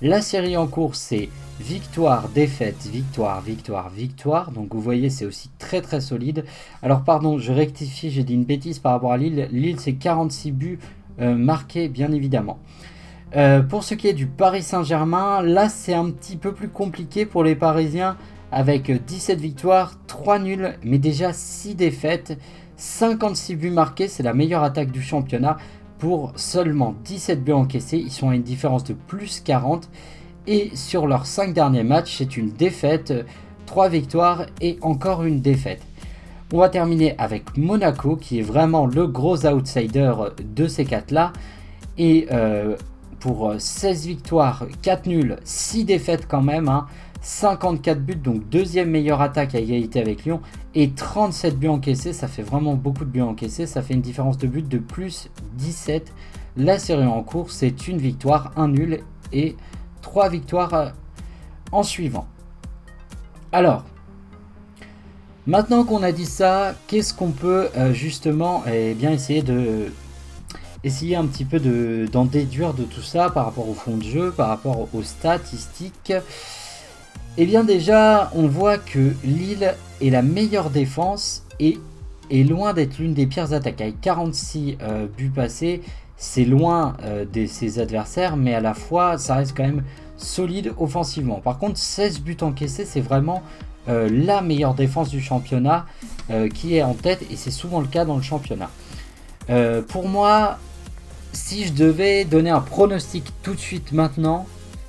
La 0.04 0.22
série 0.22 0.58
en 0.58 0.68
cours, 0.68 0.96
c'est 0.96 1.30
victoire, 1.60 2.30
défaite, 2.30 2.88
victoire, 2.92 3.42
victoire, 3.42 3.90
victoire. 3.90 4.52
Donc 4.52 4.74
vous 4.74 4.82
voyez, 4.82 5.10
c'est 5.10 5.26
aussi 5.26 5.50
très 5.60 5.82
très 5.82 6.02
solide. 6.02 6.46
Alors 6.82 7.04
pardon, 7.04 7.38
je 7.38 7.52
rectifie, 7.52 8.12
j'ai 8.12 8.24
dit 8.24 8.34
une 8.34 8.46
bêtise 8.46 8.80
par 8.80 8.94
rapport 8.94 9.12
à 9.12 9.18
Lille. 9.18 9.48
Lille, 9.52 9.80
c'est 9.80 9.94
46 9.94 10.52
buts 10.52 10.80
euh, 11.20 11.36
marqués, 11.36 11.88
bien 11.88 12.12
évidemment. 12.12 12.60
Euh, 13.36 13.62
pour 13.62 13.84
ce 13.86 13.94
qui 13.94 14.08
est 14.08 14.14
du 14.14 14.28
Paris 14.28 14.62
Saint-Germain, 14.62 15.42
là 15.42 15.70
c'est 15.70 15.94
un 15.94 16.10
petit 16.10 16.36
peu 16.36 16.54
plus 16.54 16.68
compliqué 16.68 17.26
pour 17.26 17.46
les 17.46 17.56
Parisiens 17.56 18.18
avec 18.52 18.92
17 18.92 19.40
victoires, 19.40 19.94
3 20.08 20.40
nuls, 20.40 20.74
mais 20.84 20.98
déjà 20.98 21.32
6 21.32 21.76
défaites, 21.76 22.38
56 22.76 23.56
buts 23.56 23.70
marqués, 23.70 24.10
c'est 24.10 24.24
la 24.24 24.34
meilleure 24.34 24.64
attaque 24.64 24.92
du 24.92 25.02
championnat 25.02 25.56
pour 25.98 26.34
seulement 26.36 26.94
17 27.06 27.42
buts 27.42 27.54
encaissés, 27.54 28.00
ils 28.00 28.12
sont 28.12 28.30
à 28.30 28.36
une 28.36 28.44
différence 28.44 28.84
de 28.84 28.94
plus 28.94 29.40
40 29.40 29.88
et 30.48 30.72
sur 30.74 31.08
leurs 31.08 31.26
5 31.26 31.54
derniers 31.54 31.84
matchs, 31.84 32.18
c'est 32.18 32.36
une 32.36 32.52
défaite, 32.52 33.14
3 33.66 33.88
victoires 33.88 34.46
et 34.60 34.78
encore 34.82 35.24
une 35.24 35.40
défaite. 35.40 35.82
On 36.52 36.58
va 36.58 36.68
terminer 36.68 37.16
avec 37.18 37.56
Monaco 37.56 38.18
qui 38.18 38.40
est 38.40 38.42
vraiment 38.42 38.88
le 38.88 39.08
gros 39.08 39.46
outsider 39.46 40.14
de 40.54 40.68
ces 40.68 40.84
4 40.84 41.12
là 41.12 41.32
et 41.98 42.28
euh, 42.34 42.76
pour 43.22 43.54
16 43.58 44.08
victoires, 44.08 44.66
4 44.82 45.06
nuls, 45.06 45.38
6 45.46 45.86
défaites 45.86 46.28
quand 46.28 46.42
même. 46.42 46.70
54 47.22 47.98
hein. 47.98 48.02
buts, 48.02 48.16
donc 48.16 48.50
deuxième 48.50 48.90
meilleure 48.90 49.22
attaque 49.22 49.56
à 49.56 49.60
égalité 49.60 50.02
avec 50.02 50.26
Lyon. 50.26 50.42
Et 50.74 50.90
37 50.90 51.58
buts 51.58 51.68
encaissés, 51.70 52.14
ça 52.14 52.28
fait 52.28 52.42
vraiment 52.42 52.74
beaucoup 52.74 53.06
de 53.06 53.10
buts 53.10 53.22
encaissés. 53.22 53.68
Ça 53.68 53.82
fait 53.82 53.94
une 53.94 54.02
différence 54.02 54.38
de 54.38 54.48
but 54.48 54.68
de 54.68 54.80
plus 54.80 55.30
17. 55.54 56.12
La 56.58 56.80
série 56.80 57.06
en 57.06 57.24
cours, 57.24 57.52
c'est 57.52 57.88
une 57.88 58.00
victoire, 58.00 58.52
un 58.58 58.68
nul 58.68 59.02
et 59.32 59.56
3 60.02 60.30
victoires 60.30 60.74
euh, 60.74 60.90
en 61.72 61.84
suivant. 61.84 62.28
Alors, 63.52 63.86
maintenant 65.46 65.84
qu'on 65.84 66.02
a 66.02 66.12
dit 66.12 66.26
ça, 66.26 66.74
qu'est-ce 66.88 67.14
qu'on 67.14 67.32
peut 67.32 67.70
euh, 67.78 67.94
justement 67.94 68.64
eh 68.66 68.96
bien, 68.96 69.12
essayer 69.12 69.44
de 69.44 69.92
essayer 70.84 71.16
un 71.16 71.26
petit 71.26 71.46
peu 71.46 71.60
d'en 72.08 72.26
déduire 72.26 72.74
de 72.74 72.84
tout 72.84 73.02
ça 73.02 73.30
par 73.30 73.46
rapport 73.46 73.70
au 73.70 73.74
fond 73.74 73.98
de 73.98 74.04
jeu, 74.04 74.32
par 74.32 74.48
rapport 74.48 74.88
aux 74.94 75.04
statistiques. 75.04 76.14
Eh 77.38 77.46
bien 77.46 77.64
déjà, 77.64 78.32
on 78.36 78.48
voit 78.48 78.78
que 78.78 79.14
Lille 79.24 79.74
est 80.02 80.10
la 80.10 80.22
meilleure 80.22 80.70
défense 80.70 81.44
et 81.60 81.78
est 82.30 82.44
loin 82.44 82.74
d'être 82.74 82.98
l'une 82.98 83.14
des 83.14 83.28
pires 83.28 83.54
attaques. 83.54 83.82
Avec 83.82 84.02
46 84.02 84.78
euh, 84.82 85.08
buts 85.18 85.32
passés, 85.34 85.82
c'est 86.18 86.46
loin 86.46 86.98
euh, 87.04 87.26
de 87.26 87.46
ses 87.46 87.80
adversaires, 87.80 88.36
mais 88.36 88.54
à 88.54 88.62
la 88.62 88.74
fois, 88.74 89.18
ça 89.18 89.36
reste 89.36 89.56
quand 89.56 89.64
même 89.64 89.84
solide 90.18 90.74
offensivement. 90.78 91.40
Par 91.40 91.58
contre, 91.58 91.78
16 91.78 92.22
buts 92.22 92.38
encaissés, 92.42 92.86
c'est 92.86 93.02
vraiment 93.02 93.44
euh, 93.90 94.10
la 94.12 94.42
meilleure 94.42 94.74
défense 94.74 95.10
du 95.10 95.22
championnat 95.22 95.86
qui 96.54 96.78
est 96.78 96.82
en 96.82 96.94
tête, 96.94 97.26
et 97.30 97.36
c'est 97.36 97.52
souvent 97.52 97.82
le 97.82 97.88
cas 97.88 98.06
dans 98.06 98.16
le 98.16 98.22
championnat. 98.22 98.70
pour 99.90 100.08
moi, 100.08 100.60
si 101.34 101.66
je 101.66 101.74
devais 101.74 102.26
donner 102.26 102.50
un 102.50 102.62
pronostic 102.62 103.32
tout 103.44 103.54
de 103.54 103.60
suite 103.60 103.92
maintenant, 103.92 104.46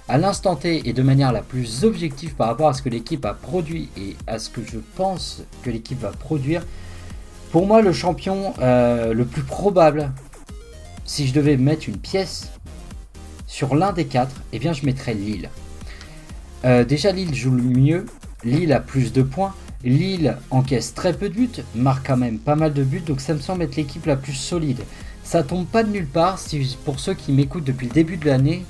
à 0.08 0.18
l'instant 0.18 0.56
T 0.56 0.88
et 0.88 0.92
de 0.92 1.02
manière 1.02 1.32
la 1.32 1.42
plus 1.42 1.84
objective 1.84 2.34
par 2.34 2.48
rapport 2.48 2.68
à 2.68 2.74
ce 2.74 2.82
que 2.82 2.88
l'équipe 2.88 3.24
a 3.24 3.34
produit 3.34 3.88
et 3.96 4.16
à 4.26 4.38
ce 4.38 4.50
que 4.50 4.60
je 4.62 4.78
pense 4.96 5.42
que 5.62 5.70
l'équipe 5.70 6.00
va 6.00 6.10
produire, 6.10 6.64
pour 7.50 7.66
moi 7.66 7.82
le 7.82 7.92
champion 7.92 8.54
euh, 8.60 9.14
le 9.14 9.24
plus 9.24 9.42
probable, 9.42 10.10
si 11.04 11.26
je 11.26 11.32
devais 11.32 11.56
mettre 11.56 11.88
une 11.88 11.98
pièce 11.98 12.50
sur 13.46 13.74
l'un 13.74 13.92
des 13.92 14.06
quatre, 14.06 14.34
eh 14.52 14.58
bien 14.58 14.72
je 14.72 14.84
mettrais 14.86 15.14
Lille. 15.14 15.50
Euh, 16.64 16.84
déjà 16.84 17.12
Lille 17.12 17.34
joue 17.34 17.50
le 17.50 17.62
mieux, 17.62 18.06
Lille 18.44 18.72
a 18.72 18.80
plus 18.80 19.12
de 19.12 19.22
points, 19.22 19.54
Lille 19.84 20.36
encaisse 20.50 20.94
très 20.94 21.12
peu 21.12 21.28
de 21.28 21.34
buts, 21.34 21.62
marque 21.74 22.06
quand 22.06 22.16
même 22.16 22.38
pas 22.38 22.54
mal 22.54 22.72
de 22.72 22.84
buts, 22.84 23.02
donc 23.04 23.20
ça 23.20 23.34
me 23.34 23.40
semble 23.40 23.62
être 23.62 23.76
l'équipe 23.76 24.06
la 24.06 24.16
plus 24.16 24.34
solide. 24.34 24.80
Ça 25.24 25.42
tombe 25.42 25.66
pas 25.66 25.82
de 25.82 25.90
nulle 25.90 26.06
part. 26.06 26.38
Pour 26.84 27.00
ceux 27.00 27.14
qui 27.14 27.32
m'écoutent 27.32 27.64
depuis 27.64 27.86
le 27.86 27.92
début 27.92 28.16
de 28.16 28.26
l'année, 28.26 28.64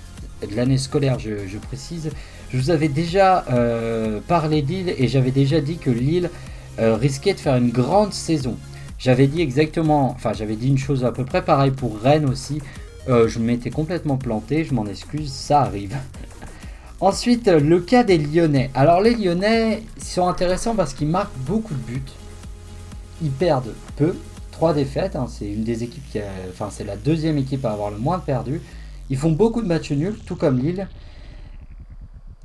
de 0.49 0.55
l'année 0.57 0.79
scolaire, 0.79 1.19
je, 1.19 1.59
précise, 1.59 2.11
je 2.53 2.59
vous 2.59 2.71
avais 2.71 2.89
déjà 2.89 3.45
euh, 3.51 4.21
parlé 4.27 4.63
d'Lille 4.63 4.95
et 4.97 5.09
j'avais 5.09 5.31
déjà 5.31 5.61
dit 5.61 5.79
que 5.79 5.91
Lille 5.91 6.31
euh, 6.79 6.97
risquait 6.97 7.35
de 7.35 7.41
faire 7.41 7.57
une 7.57 7.71
grande 7.71 8.13
saison. 8.13 8.57
J'avais 8.99 9.27
dit 9.27 9.41
exactement, 9.41 10.11
enfin 10.11 10.33
j'avais 10.33 10.55
dit 10.57 10.69
une 10.69 10.79
chose 10.79 11.05
à 11.05 11.13
peu 11.13 11.25
près 11.25 11.43
pareil 11.43 11.73
pour 11.73 11.99
Rennes 11.99 12.29
aussi. 12.29 12.61
Euh, 13.09 13.27
je 13.27 13.41
m'étais 13.41 13.71
complètement 13.71 14.17
planté, 14.17 14.65
je 14.65 14.75
m'en 14.75 14.87
excuse, 14.87 15.33
ça 15.33 15.63
arrive. 15.63 15.97
Ensuite, 17.01 17.49
le 17.49 17.81
cas 17.81 18.05
des 18.05 18.17
Lyonnais. 18.17 18.71
Alors 18.75 19.01
les 19.01 19.17
Lyonnais 19.17 19.83
sont 20.01 20.29
intéressants 20.29 20.77
parce 20.77 20.95
qu'ils 20.95 21.09
marquent 21.09 21.37
beaucoup 21.39 21.75
de 21.75 21.81
buts. 21.81 22.03
Ils 23.23 23.31
perdent 23.31 23.75
peu, 23.97 24.15
trois 24.53 24.73
défaites. 24.73 25.17
Hein. 25.17 25.27
c'est 25.29 25.49
une 25.49 25.65
des 25.65 25.83
équipes 25.83 26.09
qui 26.13 26.21
enfin 26.51 26.69
c'est 26.71 26.85
la 26.85 26.97
deuxième 26.97 27.39
équipe 27.39 27.65
à 27.65 27.73
avoir 27.73 27.91
le 27.91 27.99
moins 27.99 28.21
perdu. 28.21 28.61
Ils 29.11 29.17
font 29.17 29.33
beaucoup 29.33 29.63
de 29.63 29.67
matchs 29.67 29.91
nuls, 29.91 30.17
tout 30.25 30.37
comme 30.37 30.59
Lille. 30.59 30.87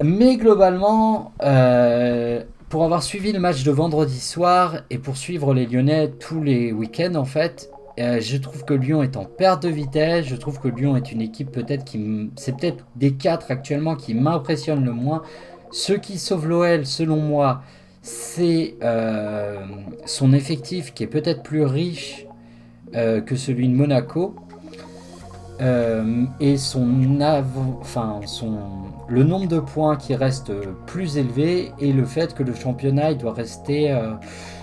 Mais 0.04 0.38
globalement, 0.38 1.32
euh, 1.44 2.44
pour 2.70 2.84
avoir 2.84 3.04
suivi 3.04 3.32
le 3.32 3.40
match 3.40 3.64
de 3.64 3.72
vendredi 3.72 4.20
soir 4.20 4.82
et 4.90 4.98
pour 4.98 5.18
suivre 5.18 5.54
les 5.54 5.66
Lyonnais 5.66 6.10
tous 6.20 6.42
les 6.44 6.72
week-ends 6.72 7.16
en 7.16 7.26
fait, 7.26 7.70
euh, 8.00 8.20
je 8.22 8.38
trouve 8.38 8.64
que 8.64 8.76
Lyon 8.76 9.02
est 9.02 9.18
en 9.18 9.26
perte 9.26 9.64
de 9.64 9.70
vitesse. 9.70 10.26
Je 10.28 10.36
trouve 10.36 10.60
que 10.60 10.68
Lyon 10.68 10.96
est 10.96 11.12
une 11.12 11.22
équipe 11.22 11.52
peut-être 11.52 11.84
qui, 11.84 12.30
c'est 12.36 12.56
peut-être 12.56 12.86
des 12.96 13.14
quatre 13.14 13.50
actuellement 13.50 13.96
qui 13.96 14.14
m'impressionnent 14.14 14.86
le 14.86 14.92
moins. 14.92 15.24
Ce 15.72 15.94
qui 15.94 16.20
sauve 16.20 16.48
l'OL, 16.48 16.86
selon 16.86 17.18
moi, 17.18 17.62
c'est 18.08 18.76
euh, 18.84 19.66
son 20.06 20.32
effectif 20.32 20.94
qui 20.94 21.04
est 21.04 21.08
peut-être 21.08 21.44
plus 21.44 21.66
riche 21.66 22.26
euh, 22.96 23.20
que 23.20 23.36
celui 23.36 23.68
de 23.68 23.76
Monaco. 23.76 24.34
Euh, 25.60 26.24
et 26.40 26.56
son, 26.56 27.20
enfin, 27.82 28.22
son, 28.26 28.60
le 29.10 29.24
nombre 29.24 29.48
de 29.48 29.60
points 29.60 29.98
qui 29.98 30.16
reste 30.16 30.54
plus 30.86 31.18
élevé 31.18 31.74
et 31.80 31.92
le 31.92 32.06
fait 32.06 32.34
que 32.34 32.44
le 32.44 32.54
championnat 32.54 33.12
il 33.12 33.18
doit 33.18 33.34
rester, 33.34 34.00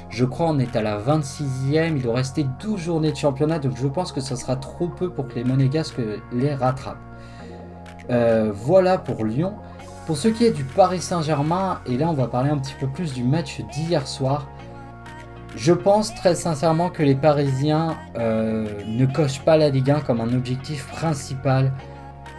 je 0.09 0.25
crois 0.25 0.51
on 0.51 0.61
est 0.61 0.77
à 0.77 0.83
la 0.83 0.97
26e, 1.01 1.97
il 1.97 2.03
doit 2.03 2.15
rester 2.15 2.47
12 2.61 2.81
journées 2.81 3.11
de 3.11 3.17
championnat 3.17 3.59
donc 3.59 3.77
je 3.77 3.89
pense 3.89 4.13
que 4.13 4.21
ce 4.21 4.37
sera 4.37 4.55
trop 4.55 4.87
peu 4.87 5.11
pour 5.11 5.27
que 5.27 5.35
les 5.35 5.43
Monégasques 5.43 6.01
les 6.33 6.55
rattrapent. 6.55 6.97
voilà 8.55 8.97
pour 8.97 9.25
Lyon. 9.25 9.55
Pour 10.06 10.18
ce 10.18 10.28
qui 10.28 10.44
est 10.44 10.50
du 10.50 10.64
Paris 10.64 11.00
Saint-Germain, 11.00 11.80
et 11.87 11.96
là 11.96 12.11
on 12.11 12.12
va 12.12 12.26
parler 12.26 12.50
un 12.50 12.58
petit 12.58 12.75
peu 12.78 12.87
plus 12.87 13.14
du 13.14 13.25
match 13.25 13.62
d'hier 13.73 14.06
soir, 14.06 14.46
je 15.56 15.73
pense 15.73 16.14
très 16.14 16.34
sincèrement 16.34 16.90
que 16.90 17.02
les 17.02 17.14
Parisiens 17.14 17.96
euh, 18.18 18.66
ne 18.87 19.06
cochent 19.06 19.40
pas 19.40 19.56
la 19.56 19.70
Ligue 19.70 19.90
1 19.90 20.00
comme 20.00 20.20
un 20.20 20.34
objectif 20.34 20.87
principal 20.88 21.73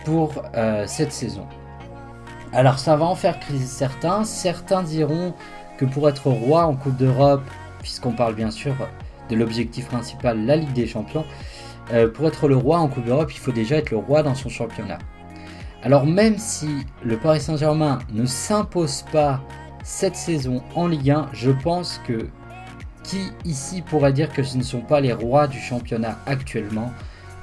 pour 0.04 0.44
euh, 0.56 0.84
cette 0.86 1.12
saison. 1.12 1.48
Alors 2.54 2.78
ça 2.78 2.96
va 2.98 3.06
en 3.06 3.16
faire 3.16 3.40
criser 3.40 3.66
certains. 3.66 4.26
Certains 4.26 4.84
diront 4.84 5.34
que 5.80 5.86
pour 5.86 6.08
être 6.08 6.30
roi 6.30 6.66
en 6.66 6.76
Coupe 6.76 6.98
d'Europe, 6.98 7.44
puisqu'on 7.80 8.12
parle 8.12 8.36
bien 8.36 8.52
sûr 8.52 8.76
de 9.30 9.36
l'objectif 9.36 9.88
principal, 9.88 10.46
la 10.46 10.56
Ligue 10.56 10.74
des 10.74 10.86
Champions, 10.86 11.26
euh, 11.94 12.08
pour 12.08 12.28
être 12.28 12.48
le 12.48 12.58
roi 12.58 12.78
en 12.78 12.90
Coupe 12.90 13.06
d'Europe, 13.06 13.34
il 13.34 13.40
faut 13.40 13.52
déjà 13.52 13.78
être 13.78 13.90
le 13.90 13.98
roi 13.98 14.22
dans 14.22 14.36
son 14.36 14.50
championnat. 14.50 15.00
Alors 15.86 16.08
même 16.08 16.40
si 16.40 16.68
le 17.04 17.16
Paris 17.16 17.40
Saint-Germain 17.40 18.00
ne 18.12 18.26
s'impose 18.26 19.04
pas 19.12 19.40
cette 19.84 20.16
saison 20.16 20.64
en 20.74 20.88
Ligue 20.88 21.12
1, 21.12 21.30
je 21.32 21.52
pense 21.52 22.02
que 22.08 22.28
qui 23.04 23.32
ici 23.46 23.84
pourrait 23.84 24.12
dire 24.12 24.34
que 24.34 24.42
ce 24.42 24.58
ne 24.58 24.64
sont 24.64 24.82
pas 24.82 25.00
les 25.00 25.14
rois 25.14 25.46
du 25.46 25.60
championnat 25.60 26.18
actuellement, 26.26 26.92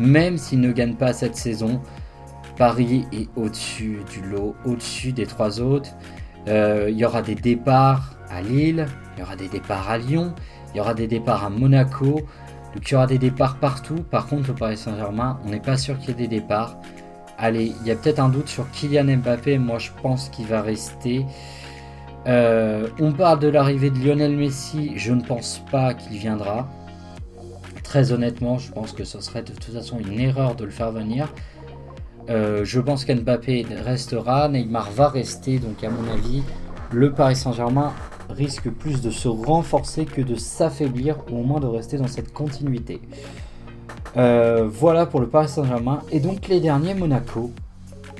même 0.01 0.39
s'ils 0.39 0.59
ne 0.59 0.73
gagnent 0.73 0.97
pas 0.97 1.13
cette 1.13 1.37
saison, 1.37 1.81
Paris 2.57 3.07
est 3.13 3.29
au-dessus 3.37 4.01
du 4.11 4.29
lot, 4.29 4.57
au-dessus 4.65 5.13
des 5.13 5.27
trois 5.27 5.61
autres. 5.61 5.91
Euh, 6.49 6.89
il 6.91 6.99
y 6.99 7.05
aura 7.05 7.23
des 7.23 7.37
départs 7.37 8.17
à 8.29 8.43
Lille, 8.43 8.89
il 9.15 9.21
y 9.21 9.23
aura 9.23 9.37
des 9.37 9.49
départs 9.49 9.89
à 9.89 9.99
Lyon, 9.99 10.35
il 10.75 10.79
y 10.79 10.81
aura 10.81 10.95
des 10.95 11.07
départs 11.07 11.45
à 11.45 11.51
Monaco, 11.51 12.23
donc 12.75 12.91
il 12.91 12.93
y 12.93 12.97
aura 12.97 13.07
des 13.07 13.19
départs 13.19 13.59
partout. 13.59 14.03
Par 14.11 14.27
contre, 14.27 14.49
le 14.49 14.55
Paris 14.55 14.79
Saint-Germain, 14.79 15.39
on 15.47 15.51
n'est 15.51 15.61
pas 15.61 15.77
sûr 15.77 15.97
qu'il 16.01 16.09
y 16.09 16.11
ait 16.11 16.27
des 16.27 16.41
départs. 16.41 16.81
Allez, 17.39 17.75
il 17.81 17.87
y 17.87 17.91
a 17.91 17.97
peut-être 17.97 18.21
un 18.21 18.29
doute 18.29 18.49
sur 18.49 18.71
Kylian 18.71 19.17
Mbappé. 19.17 19.59
Moi, 19.59 19.79
je 19.79 19.91
pense 20.03 20.29
qu'il 20.29 20.47
va 20.47 20.63
rester. 20.63 21.25
Euh, 22.27 22.89
on 23.01 23.13
parle 23.13 23.41
de 23.41 23.49
l'arrivée 23.49 23.91
de 23.91 23.99
Lionel 23.99 24.37
Messi. 24.37 24.93
Je 24.97 25.13
ne 25.13 25.23
pense 25.23 25.61
pas 25.71 25.95
qu'il 25.95 26.19
viendra. 26.19 26.69
Très 27.83 28.13
honnêtement, 28.13 28.59
je 28.59 28.71
pense 28.71 28.93
que 28.93 29.05
ce 29.05 29.21
serait 29.21 29.43
de 29.43 29.53
toute 29.53 29.75
façon 29.75 29.99
une 29.99 30.21
erreur 30.21 30.55
de 30.55 30.65
le 30.65 30.71
faire 30.71 30.93
venir. 30.93 31.33
Euh, 32.31 32.65
je 32.65 32.81
pense 32.81 33.05
qu'Mbappé 33.05 33.67
restera. 33.85 34.49
Neymar 34.49 34.91
va 34.93 35.09
rester. 35.09 35.59
Donc, 35.59 35.83
à 35.83 35.91
mon 35.91 36.11
avis, 36.13 36.43
le 36.93 37.13
Paris 37.13 37.37
Saint-Germain 37.37 37.93
risque 38.31 38.71
plus 38.71 39.01
de 39.01 39.11
se 39.11 39.29
renforcer 39.29 40.05
que 40.05 40.23
de 40.23 40.37
s'affaiblir, 40.37 41.17
ou 41.31 41.39
au 41.39 41.43
moins 41.43 41.61
de 41.61 41.67
rester 41.67 41.97
dans 41.97 42.07
cette 42.07 42.33
continuité. 42.33 43.01
Euh, 44.17 44.69
voilà 44.71 45.07
pour 45.07 45.21
le 45.21 45.29
Paris 45.29 45.49
Saint-Germain. 45.49 46.01
Et 46.11 46.21
donc 46.21 46.49
les 46.49 46.61
derniers, 46.61 46.95
Monaco. 46.95 47.53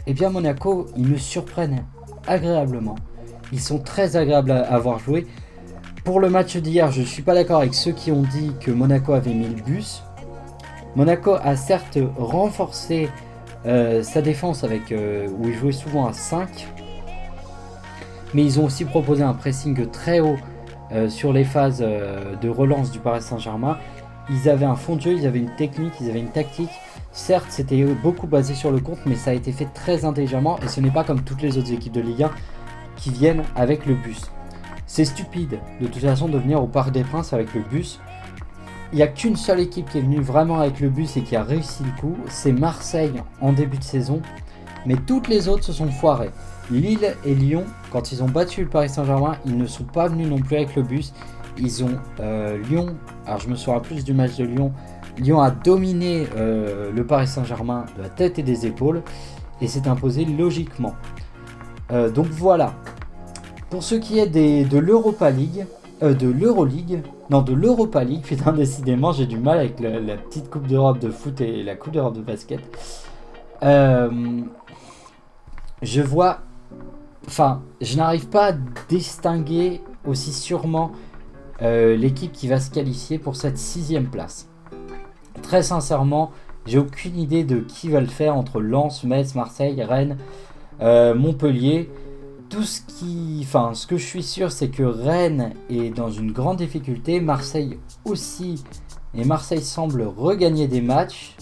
eh 0.07 0.15
bien 0.15 0.31
Monaco, 0.31 0.87
ils 0.97 1.07
me 1.07 1.17
surprennent 1.17 1.85
agréablement. 2.27 2.97
Ils 3.53 3.61
sont 3.61 3.79
très 3.79 4.17
agréables 4.17 4.51
à 4.53 4.63
avoir 4.73 4.99
joué. 4.99 5.27
Pour 6.05 6.19
le 6.19 6.31
match 6.31 6.57
d'hier, 6.57 6.91
je 6.91 7.03
ne 7.03 7.07
suis 7.07 7.23
pas 7.23 7.35
d'accord 7.35 7.59
avec 7.59 7.75
ceux 7.75 7.93
qui 7.93 8.11
ont 8.11 8.23
dit 8.23 8.53
que 8.61 8.71
Monaco 8.71 9.13
avait 9.13 9.35
mis 9.35 9.47
le 9.47 9.63
bus. 9.63 10.03
Monaco 10.97 11.37
a 11.41 11.57
certes 11.57 11.99
renforcé 12.19 13.09
euh, 13.67 14.03
sa 14.03 14.21
défense 14.23 14.65
avec 14.65 14.91
euh, 14.91 15.29
où 15.39 15.47
il 15.47 15.55
jouait 15.55 15.73
souvent 15.73 16.07
à 16.07 16.13
5, 16.13 16.67
mais 18.35 18.43
ils 18.45 18.59
ont 18.59 18.65
aussi 18.65 18.85
proposé 18.85 19.23
un 19.23 19.35
pressing 19.35 19.89
très 19.91 20.21
haut 20.21 20.37
sur 21.09 21.33
les 21.33 21.45
phases 21.45 21.79
de 21.79 22.49
relance 22.51 22.91
du 22.91 22.99
Paris 22.99 23.23
Saint-Germain. 23.23 23.79
Ils 24.31 24.49
avaient 24.49 24.67
un 24.67 24.77
fond 24.77 24.97
de 24.97 25.01
jeu, 25.01 25.13
ils 25.13 25.27
avaient 25.27 25.39
une 25.39 25.55
technique, 25.57 25.93
ils 26.01 26.11
avaient 26.11 26.21
une 26.21 26.31
tactique. 26.31 26.71
Certes, 27.13 27.47
c'était 27.51 27.85
beaucoup 27.85 28.27
basé 28.27 28.55
sur 28.55 28.71
le 28.71 28.81
compte, 28.81 28.99
mais 29.05 29.17
ça 29.17 29.31
a 29.31 29.35
été 29.35 29.53
fait 29.53 29.69
très 29.75 30.05
intelligemment 30.05 30.59
et 30.61 30.69
ce 30.69 30.81
n'est 30.81 30.91
pas 30.91 31.05
comme 31.05 31.23
toutes 31.23 31.43
les 31.43 31.59
autres 31.59 31.73
équipes 31.73 31.93
de 31.93 32.01
Ligue 32.01 32.23
1 32.23 32.31
qui 32.97 33.11
viennent 33.11 33.43
avec 33.57 33.87
le 33.87 33.95
bus. 33.95 34.31
C'est 34.87 35.05
stupide 35.05 35.59
de 35.81 35.87
toute 35.87 36.03
façon 36.03 36.29
de 36.29 36.39
venir 36.39 36.63
au 36.63 36.67
Parc 36.67 36.93
des 36.93 37.03
Princes 37.03 37.33
avec 37.33 37.55
le 37.55 37.61
bus. 37.63 38.01
Il 38.93 38.97
n'y 38.97 39.03
a 39.03 39.09
qu'une 39.09 39.37
seule 39.37 39.61
équipe 39.61 39.89
qui 39.91 39.99
est 39.99 40.03
venue 40.03 40.21
vraiment 40.21 40.61
avec 40.61 40.81
le 40.81 40.91
bus 40.91 41.17
et 41.17 41.23
qui 41.23 41.35
a 41.35 41.43
réussi 41.43 41.83
le 41.83 41.99
coup, 42.01 42.15
c'est 42.29 42.53
Marseille 42.53 43.15
en 43.41 43.53
début 43.53 43.79
de 43.79 43.85
saison. 43.85 44.21
Mais 44.85 44.97
toutes 44.97 45.29
les 45.29 45.49
autres 45.49 45.65
se 45.65 45.73
sont 45.73 45.91
foirées. 45.91 46.31
Lille 46.71 47.15
et 47.25 47.35
Lyon, 47.35 47.65
quand 47.91 48.13
ils 48.13 48.23
ont 48.23 48.29
battu 48.29 48.63
le 48.63 48.69
Paris 48.69 48.89
Saint-Germain, 48.89 49.37
ils 49.47 49.57
ne 49.57 49.67
sont 49.67 49.85
pas 49.85 50.09
venus 50.09 50.29
non 50.29 50.39
plus 50.39 50.57
avec 50.57 50.77
le 50.77 50.83
bus. 50.83 51.13
Ils 51.59 51.85
ont 51.85 51.99
euh, 52.21 52.57
Lyon, 52.59 52.97
alors 53.27 53.41
je 53.41 53.49
me 53.49 53.55
souviens 53.55 53.81
plus 53.81 54.05
du 54.05 54.15
match 54.15 54.37
de 54.37 54.45
Lyon. 54.45 54.73
Lyon 55.19 55.41
a 55.41 55.51
dominé 55.51 56.27
euh, 56.37 56.91
le 56.93 57.07
Paris 57.07 57.27
Saint-Germain 57.27 57.85
de 57.97 58.03
la 58.03 58.09
tête 58.09 58.39
et 58.39 58.43
des 58.43 58.67
épaules 58.67 59.03
et 59.61 59.67
s'est 59.67 59.87
imposé 59.87 60.25
logiquement. 60.25 60.95
Euh, 61.91 62.11
donc 62.11 62.27
voilà. 62.27 62.73
Pour 63.69 63.83
ce 63.83 63.95
qui 63.95 64.19
est 64.19 64.27
de 64.27 64.79
l'Europa 64.79 65.31
League, 65.31 65.67
de 66.01 66.29
l'Euroleague, 66.29 67.03
non 67.31 67.43
de 67.43 67.53
l'Europa 67.53 68.03
League, 68.03 68.23
putain 68.27 68.53
décidément 68.53 69.13
j'ai 69.13 69.27
du 69.27 69.39
mal 69.39 69.59
avec 69.59 69.79
la 69.81 70.17
petite 70.17 70.51
Coupe 70.51 70.67
d'Europe 70.67 70.99
de 70.99 71.11
foot 71.11 71.41
et 71.41 71.63
la 71.63 71.75
Coupe 71.77 71.93
d'Europe 71.93 72.17
de 72.17 72.23
basket. 72.23 72.61
je 75.83 76.03
vois, 76.03 76.41
enfin, 77.27 77.63
je 77.81 77.97
n'arrive 77.97 78.29
pas 78.29 78.49
à 78.49 78.53
distinguer 78.89 79.81
aussi 80.07 80.33
sûrement 80.33 80.93
euh, 81.63 81.97
l'équipe 81.97 82.33
qui 82.33 82.49
va 82.49 82.61
se 82.61 82.71
qualifier 82.71 83.19
pour 83.19 83.37
cette 83.37 83.59
sixième 83.59 84.09
place. 84.09 84.49
Très 85.43 85.63
sincèrement, 85.63 86.33
j'ai 86.67 86.79
aucune 86.79 87.19
idée 87.19 87.45
de 87.45 87.61
qui 87.61 87.89
va 87.89 88.01
le 88.01 88.07
faire 88.07 88.37
entre 88.37 88.61
Lens, 88.61 89.05
Metz, 89.05 89.35
Marseille, 89.35 89.83
Rennes, 89.83 90.19
euh, 90.81 91.15
Montpellier. 91.15 91.91
Tout 92.49 92.65
ce 92.65 92.83
qui, 92.83 93.41
enfin, 93.43 93.73
ce 93.75 93.87
que 93.87 93.97
je 93.97 94.05
suis 94.05 94.23
sûr, 94.23 94.53
c'est 94.53 94.69
que 94.69 94.83
Rennes 94.83 95.55
est 95.71 95.91
dans 95.91 96.11
une 96.11 96.33
grande 96.33 96.59
difficulté, 96.59 97.21
Marseille 97.21 97.79
aussi, 98.05 98.63
et 99.15 99.25
Marseille 99.25 99.63
semble 99.63 100.03
regagner 100.03 100.69
des 100.69 100.81
matchs. 100.81 101.37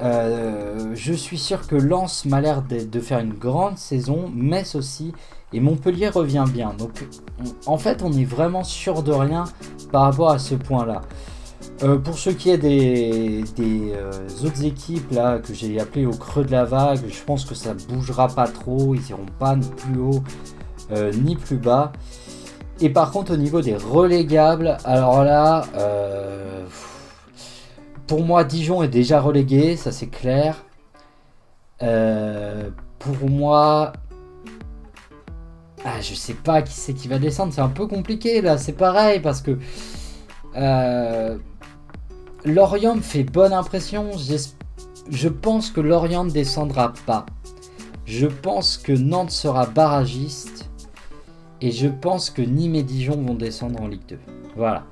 Euh, 0.00 0.92
je 0.94 1.12
suis 1.12 1.38
sûr 1.38 1.66
que 1.66 1.74
Lens 1.74 2.24
m'a 2.24 2.40
l'air 2.40 2.62
de, 2.62 3.00
faire 3.00 3.18
une 3.18 3.34
grande 3.34 3.78
saison, 3.78 4.30
Metz 4.34 4.74
aussi, 4.74 5.12
et 5.52 5.60
Montpellier 5.60 6.08
revient 6.08 6.44
bien. 6.52 6.74
Donc 6.78 7.06
en 7.66 7.78
fait, 7.78 8.02
on 8.02 8.12
est 8.12 8.24
vraiment 8.24 8.64
sûr 8.64 9.02
de 9.02 9.12
rien 9.12 9.44
par 9.92 10.02
rapport 10.02 10.30
à 10.30 10.38
ce 10.38 10.54
point-là. 10.54 11.02
Euh, 11.84 11.96
pour 11.96 12.18
ce 12.18 12.30
qui 12.30 12.50
est 12.50 12.58
des, 12.58 13.44
euh, 13.60 14.10
autres 14.44 14.64
équipes 14.64 15.12
là 15.12 15.38
que 15.38 15.54
j'ai 15.54 15.78
appelées 15.78 16.06
au 16.06 16.12
creux 16.12 16.44
de 16.44 16.50
la 16.50 16.64
vague, 16.64 17.00
je 17.08 17.22
pense 17.22 17.44
que 17.44 17.54
ça 17.54 17.74
bougera 17.88 18.26
pas 18.26 18.48
trop, 18.48 18.96
ils 18.96 19.10
iront 19.10 19.26
pas 19.38 19.56
plus 19.76 20.00
haut 20.00 20.22
euh, 20.90 21.12
ni 21.12 21.36
plus 21.36 21.56
bas. 21.56 21.92
Et 22.80 22.90
par 22.90 23.12
contre 23.12 23.34
au 23.34 23.36
niveau 23.36 23.60
des 23.60 23.76
relégables, 23.76 24.76
alors 24.84 25.22
là, 25.22 25.64
pour 28.06 28.24
moi 28.24 28.42
Dijon 28.44 28.82
est 28.82 28.88
déjà 28.88 29.20
relégué, 29.20 29.76
ça 29.76 29.92
c'est 29.92 30.08
clair. 30.08 30.64
pour 32.98 33.30
moi, 33.30 33.92
ah, 35.84 36.00
je 36.00 36.14
sais 36.14 36.34
pas 36.34 36.62
qui 36.62 36.74
c'est 36.74 36.92
qui 36.92 37.08
va 37.08 37.18
descendre, 37.18 37.52
c'est 37.52 37.60
un 37.60 37.68
peu 37.68 37.86
compliqué 37.86 38.40
là, 38.40 38.58
c'est 38.58 38.72
pareil 38.72 39.20
parce 39.20 39.40
que 39.40 39.58
euh, 40.56 41.38
Lorient 42.44 43.00
fait 43.00 43.24
bonne 43.24 43.52
impression. 43.52 44.10
Je 45.10 45.28
pense 45.28 45.70
que 45.70 45.80
Lorient 45.80 46.24
ne 46.24 46.30
descendra 46.30 46.92
pas. 47.06 47.26
Je 48.04 48.26
pense 48.26 48.76
que 48.76 48.92
Nantes 48.92 49.30
sera 49.30 49.66
barragiste. 49.66 50.70
Et 51.60 51.72
je 51.72 51.88
pense 51.88 52.30
que 52.30 52.40
Nîmes 52.40 52.76
et 52.76 52.82
Dijon 52.84 53.20
vont 53.20 53.34
descendre 53.34 53.82
en 53.82 53.88
Ligue 53.88 54.06
2. 54.08 54.18
Voilà. 54.56 54.84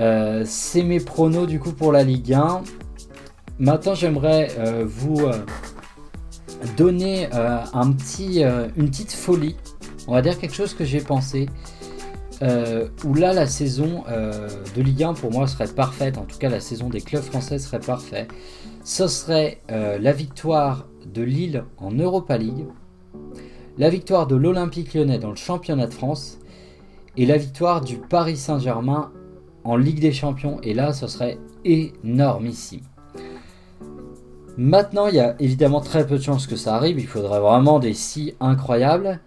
Euh, 0.00 0.42
c'est 0.44 0.82
mes 0.82 0.98
pronos 0.98 1.46
du 1.46 1.60
coup 1.60 1.72
pour 1.72 1.92
la 1.92 2.02
Ligue 2.02 2.32
1. 2.32 2.62
Maintenant, 3.60 3.94
j'aimerais 3.94 4.48
euh, 4.58 4.84
vous 4.86 5.20
donner 6.76 7.28
une 8.76 8.88
petite 8.90 9.12
folie 9.12 9.56
on 10.08 10.14
va 10.14 10.22
dire 10.22 10.38
quelque 10.38 10.54
chose 10.54 10.74
que 10.74 10.84
j'ai 10.84 11.00
pensé. 11.00 11.48
Euh, 12.40 12.86
où 13.04 13.14
là 13.14 13.32
la 13.32 13.48
saison 13.48 14.04
euh, 14.08 14.48
de 14.76 14.80
Ligue 14.80 15.02
1 15.02 15.14
pour 15.14 15.32
moi 15.32 15.48
serait 15.48 15.66
parfaite, 15.66 16.18
en 16.18 16.22
tout 16.22 16.38
cas 16.38 16.48
la 16.48 16.60
saison 16.60 16.88
des 16.88 17.00
clubs 17.00 17.22
français 17.22 17.58
serait 17.58 17.80
parfaite. 17.80 18.30
Ce 18.84 19.08
serait 19.08 19.60
euh, 19.72 19.98
la 19.98 20.12
victoire 20.12 20.86
de 21.04 21.22
Lille 21.22 21.64
en 21.78 21.90
Europa 21.90 22.38
League, 22.38 22.66
la 23.76 23.90
victoire 23.90 24.28
de 24.28 24.36
l'Olympique 24.36 24.94
lyonnais 24.94 25.18
dans 25.18 25.30
le 25.30 25.36
championnat 25.36 25.88
de 25.88 25.94
France 25.94 26.38
et 27.16 27.26
la 27.26 27.36
victoire 27.36 27.80
du 27.80 27.96
Paris 27.96 28.36
Saint-Germain 28.36 29.10
en 29.64 29.76
Ligue 29.76 30.00
des 30.00 30.12
Champions. 30.12 30.60
Et 30.62 30.74
là 30.74 30.92
ce 30.92 31.08
serait 31.08 31.38
énormissime. 31.64 32.84
Maintenant, 34.56 35.06
il 35.06 35.14
y 35.14 35.20
a 35.20 35.36
évidemment 35.38 35.80
très 35.80 36.06
peu 36.06 36.18
de 36.18 36.22
chances 36.22 36.46
que 36.46 36.56
ça 36.56 36.74
arrive. 36.76 36.98
Il 36.98 37.06
faudrait 37.06 37.40
vraiment 37.40 37.78
des 37.78 37.94
si 37.94 38.34
incroyables. 38.40 39.20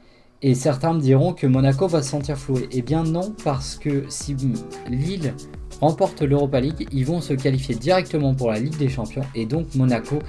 Et 0.44 0.56
certains 0.56 0.94
me 0.94 1.00
diront 1.00 1.34
que 1.34 1.46
Monaco 1.46 1.88
va 1.88 2.02
se 2.02 2.10
sentir 2.10 2.38
floué. 2.38 2.68
Eh 2.72 2.82
bien 2.82 3.04
non, 3.04 3.34
parce 3.44 3.76
que 3.76 4.06
si 4.10 4.36
Lille 4.90 5.36
remporte 5.80 6.22
l'Europa 6.22 6.60
League, 6.60 6.88
ils 6.92 7.06
vont 7.06 7.22
se 7.22 7.34
qualifier 7.34 7.76
directement 7.76 8.34
pour 8.34 8.50
la 8.50 8.60
Ligue 8.60 8.78
des 8.78 8.90
Champions. 8.90 9.24
Et 9.36 9.46
donc 9.46 9.74
Monaco 9.76 10.20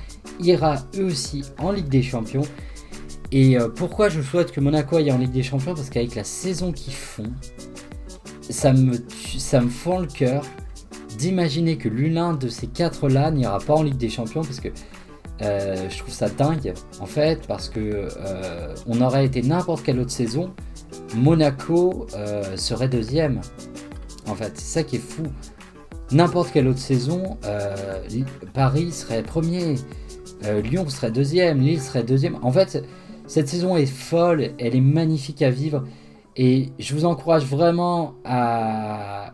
ira 0.40 0.76
eux 0.98 1.04
aussi 1.04 1.42
en 1.58 1.72
Ligue 1.72 1.88
des 1.88 2.02
Champions. 2.02 2.42
Et 3.30 3.58
euh, 3.58 3.68
pourquoi 3.68 4.10
je 4.10 4.20
souhaite 4.20 4.52
que 4.52 4.60
Monaco 4.60 4.96
aille 4.96 5.10
en 5.10 5.16
Ligue 5.16 5.32
des 5.32 5.42
Champions? 5.42 5.74
Parce 5.74 5.88
qu'avec 5.88 6.14
la 6.14 6.24
saison 6.24 6.72
qu'ils 6.72 6.92
font, 6.92 7.32
ça 8.50 8.74
me, 8.74 8.92
ça 9.38 9.62
me 9.62 9.70
fend 9.70 10.00
le 10.00 10.06
cœur 10.06 10.44
d'imaginer 11.16 11.78
que 11.78 11.88
l'un 11.88 12.34
de 12.34 12.48
ces 12.48 12.66
quatre-là 12.66 13.30
n'ira 13.30 13.58
pas 13.58 13.74
en 13.74 13.82
Ligue 13.82 13.96
des 13.96 14.10
Champions. 14.10 14.42
Parce 14.42 14.60
que 14.60 14.68
euh, 15.42 15.88
je 15.90 15.98
trouve 15.98 16.12
ça 16.12 16.28
dingue 16.28 16.72
en 17.00 17.06
fait 17.06 17.46
parce 17.48 17.68
que 17.68 17.80
euh, 17.80 18.74
on 18.86 19.00
aurait 19.00 19.24
été 19.26 19.42
n'importe 19.42 19.82
quelle 19.82 19.98
autre 19.98 20.10
saison, 20.10 20.52
Monaco 21.16 22.06
euh, 22.14 22.56
serait 22.56 22.88
deuxième. 22.88 23.40
En 24.28 24.34
fait, 24.34 24.52
c'est 24.54 24.80
ça 24.80 24.82
qui 24.84 24.96
est 24.96 25.00
fou. 25.00 25.24
N'importe 26.12 26.52
quelle 26.52 26.68
autre 26.68 26.78
saison, 26.78 27.38
Paris 28.52 28.92
serait 28.92 29.22
premier, 29.22 29.76
Lyon 30.62 30.86
serait 30.90 31.10
deuxième, 31.10 31.60
Lille 31.60 31.80
serait 31.80 32.02
deuxième. 32.02 32.36
En 32.42 32.52
fait, 32.52 32.84
cette 33.26 33.48
saison 33.48 33.76
est 33.76 33.86
folle, 33.86 34.50
elle 34.58 34.76
est 34.76 34.82
magnifique 34.82 35.40
à 35.40 35.48
vivre 35.48 35.84
et 36.36 36.68
je 36.78 36.94
vous 36.94 37.06
encourage 37.06 37.46
vraiment 37.46 38.14
à 38.26 39.32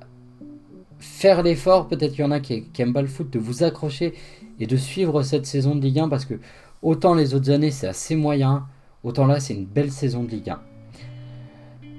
faire 1.00 1.42
l'effort. 1.42 1.88
Peut-être 1.88 2.12
qu'il 2.12 2.24
y 2.24 2.28
en 2.28 2.30
a 2.30 2.38
qui, 2.38 2.62
qui 2.62 2.80
aiment 2.80 2.92
pas 2.92 3.02
le 3.02 3.08
foot, 3.08 3.28
de 3.28 3.40
vous 3.40 3.64
accrocher 3.64 4.14
et 4.60 4.66
de 4.66 4.76
suivre 4.76 5.22
cette 5.22 5.46
saison 5.46 5.74
de 5.74 5.80
Ligue 5.80 6.00
1 6.00 6.08
parce 6.08 6.24
que 6.24 6.34
autant 6.82 7.14
les 7.14 7.34
autres 7.34 7.50
années 7.50 7.70
c'est 7.70 7.88
assez 7.88 8.16
moyen, 8.16 8.66
autant 9.04 9.26
là 9.26 9.40
c'est 9.40 9.54
une 9.54 9.66
belle 9.66 9.90
saison 9.90 10.24
de 10.24 10.30
Ligue 10.30 10.50
1. 10.50 10.60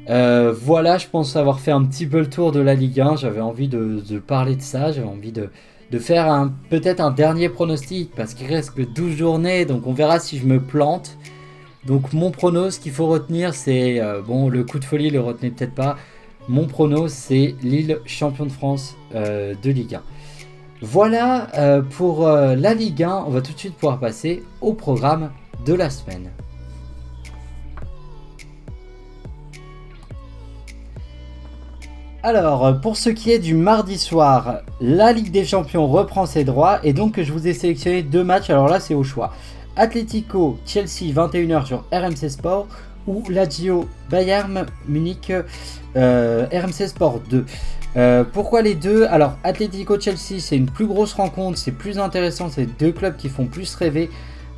Euh, 0.09 0.51
voilà, 0.51 0.97
je 0.97 1.07
pense 1.07 1.35
avoir 1.35 1.59
fait 1.59 1.71
un 1.71 1.83
petit 1.85 2.07
peu 2.07 2.19
le 2.19 2.29
tour 2.29 2.51
de 2.51 2.59
la 2.59 2.73
Ligue 2.73 2.99
1. 2.99 3.17
J'avais 3.17 3.41
envie 3.41 3.67
de, 3.67 4.01
parler 4.25 4.55
de 4.55 4.61
ça. 4.61 4.91
J'avais 4.91 5.07
envie 5.07 5.31
de, 5.31 5.49
faire 5.99 6.49
peut-être 6.69 6.99
un 6.99 7.11
dernier 7.11 7.49
pronostic 7.49 8.11
parce 8.15 8.33
qu'il 8.33 8.47
reste 8.47 8.71
que 8.71 8.81
12 8.81 9.15
journées. 9.15 9.65
Donc 9.65 9.85
on 9.85 9.93
verra 9.93 10.19
si 10.19 10.39
je 10.39 10.45
me 10.45 10.59
plante. 10.59 11.17
Donc 11.85 12.11
mon 12.13 12.31
pronos, 12.31 12.75
ce 12.75 12.79
qu'il 12.79 12.91
faut 12.91 13.07
retenir, 13.07 13.53
c'est 13.53 14.01
euh, 14.01 14.21
bon, 14.21 14.49
le 14.49 14.63
coup 14.63 14.79
de 14.79 14.85
folie, 14.85 15.09
le 15.09 15.21
retenez 15.21 15.51
peut-être 15.51 15.75
pas. 15.75 15.95
Mon 16.47 16.65
pronos, 16.65 17.11
c'est 17.11 17.55
Lille 17.61 17.99
champion 18.05 18.45
de 18.45 18.51
France 18.51 18.97
euh, 19.13 19.53
de 19.61 19.69
Ligue 19.69 19.95
1. 19.95 20.01
Voilà 20.81 21.47
euh, 21.55 21.81
pour 21.81 22.25
euh, 22.25 22.55
la 22.55 22.73
Ligue 22.73 23.03
1. 23.03 23.25
On 23.27 23.29
va 23.29 23.41
tout 23.41 23.51
de 23.51 23.57
suite 23.57 23.75
pouvoir 23.75 23.99
passer 23.99 24.43
au 24.61 24.73
programme 24.73 25.31
de 25.65 25.73
la 25.73 25.89
semaine. 25.89 26.29
Alors, 32.23 32.79
pour 32.81 32.97
ce 32.97 33.09
qui 33.09 33.31
est 33.31 33.39
du 33.39 33.55
mardi 33.55 33.97
soir, 33.97 34.59
la 34.81 35.13
Ligue 35.13 35.31
des 35.31 35.45
Champions 35.45 35.87
reprend 35.87 36.25
ses 36.25 36.43
droits 36.43 36.79
et 36.83 36.91
donc 36.91 37.21
je 37.21 37.31
vous 37.31 37.47
ai 37.47 37.53
sélectionné 37.53 38.03
deux 38.03 38.23
matchs. 38.23 38.49
Alors 38.49 38.67
là, 38.67 38.79
c'est 38.79 38.93
au 38.93 39.03
choix. 39.03 39.31
Atlético 39.75 40.57
Chelsea 40.65 41.13
21h 41.13 41.65
sur 41.65 41.85
RMC 41.93 42.29
Sport 42.29 42.67
ou 43.09 43.23
Lazio 43.29 43.89
Bayern 44.09 44.65
Munich 44.87 45.33
RMC 45.95 46.87
Sport 46.87 47.21
2. 47.29 47.45
pourquoi 48.31 48.61
les 48.61 48.75
deux? 48.75 49.05
Alors 49.07 49.37
Atlético 49.43 49.99
Chelsea 49.99 50.39
c'est 50.39 50.55
une 50.55 50.69
plus 50.69 50.87
grosse 50.87 51.13
rencontre, 51.13 51.57
c'est 51.57 51.71
plus 51.71 51.99
intéressant, 51.99 52.49
c'est 52.49 52.67
deux 52.79 52.91
clubs 52.93 53.17
qui 53.17 53.27
font 53.27 53.47
plus 53.47 53.75
rêver. 53.75 54.09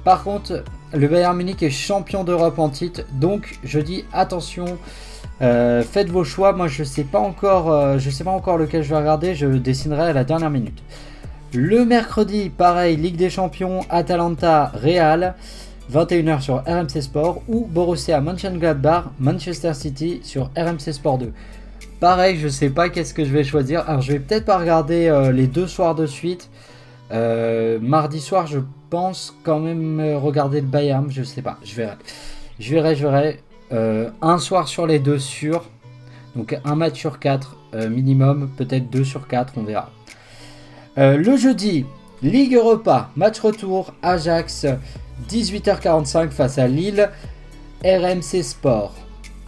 Par 0.03 0.23
contre, 0.23 0.63
le 0.93 1.07
Bayern 1.07 1.35
Munich 1.35 1.63
est 1.63 1.69
champion 1.69 2.23
d'Europe 2.23 2.59
en 2.59 2.69
titre, 2.69 3.01
donc 3.13 3.59
je 3.63 3.79
dis 3.79 4.03
attention, 4.11 4.77
euh, 5.41 5.81
faites 5.81 6.09
vos 6.09 6.23
choix. 6.23 6.53
Moi, 6.53 6.67
je 6.67 6.83
sais 6.83 7.05
euh, 7.13 7.99
sais 7.99 8.23
pas 8.23 8.31
encore 8.31 8.57
lequel 8.57 8.83
je 8.83 8.89
vais 8.89 8.97
regarder. 8.97 9.35
Je 9.35 9.47
dessinerai 9.47 10.09
à 10.09 10.13
la 10.13 10.23
dernière 10.23 10.49
minute. 10.49 10.81
Le 11.53 11.83
mercredi, 11.83 12.49
pareil, 12.49 12.95
Ligue 12.95 13.17
des 13.17 13.29
Champions, 13.29 13.81
Atalanta, 13.89 14.71
Real, 14.73 15.35
21h 15.91 16.41
sur 16.41 16.63
RMC 16.65 17.01
Sport 17.01 17.41
ou 17.47 17.65
Borussia 17.65 18.21
Mönchengladbach, 18.21 19.05
Manchester 19.19 19.73
City 19.73 20.21
sur 20.23 20.49
RMC 20.57 20.93
Sport 20.93 21.17
2. 21.17 21.33
Pareil, 21.99 22.37
je 22.37 22.47
sais 22.47 22.69
pas 22.69 22.89
qu'est-ce 22.89 23.13
que 23.13 23.25
je 23.25 23.31
vais 23.31 23.43
choisir. 23.43 23.87
Alors, 23.87 24.01
je 24.01 24.13
vais 24.13 24.19
peut-être 24.19 24.45
pas 24.45 24.57
regarder 24.57 25.07
euh, 25.07 25.31
les 25.31 25.47
deux 25.47 25.67
soirs 25.67 25.95
de 25.95 26.05
suite. 26.05 26.49
mardi 27.11 28.19
soir, 28.19 28.47
je 28.47 28.59
pense 28.89 29.35
quand 29.43 29.59
même 29.59 30.15
regarder 30.15 30.61
le 30.61 30.67
Bayern. 30.67 31.11
Je 31.11 31.23
sais 31.23 31.41
pas, 31.41 31.57
je 31.63 31.75
verrai. 31.75 31.95
Je 32.59 32.73
verrai, 32.73 32.95
je 32.95 33.07
verrai. 33.07 33.39
Euh, 33.73 34.09
un 34.21 34.37
soir 34.37 34.67
sur 34.67 34.85
les 34.85 34.99
deux 34.99 35.19
sur. 35.19 35.69
Donc 36.35 36.57
un 36.65 36.75
match 36.75 36.99
sur 36.99 37.19
quatre 37.19 37.55
euh, 37.73 37.89
minimum, 37.89 38.49
peut-être 38.57 38.89
deux 38.89 39.03
sur 39.03 39.27
quatre, 39.27 39.53
on 39.57 39.63
verra. 39.63 39.89
Euh, 40.97 41.17
le 41.17 41.37
jeudi, 41.37 41.85
Ligue 42.21 42.55
Europa, 42.55 43.09
match 43.15 43.39
retour, 43.39 43.93
Ajax, 44.01 44.65
18h45 45.29 46.29
face 46.29 46.57
à 46.57 46.67
Lille, 46.67 47.09
RMC 47.83 48.43
Sport 48.43 48.93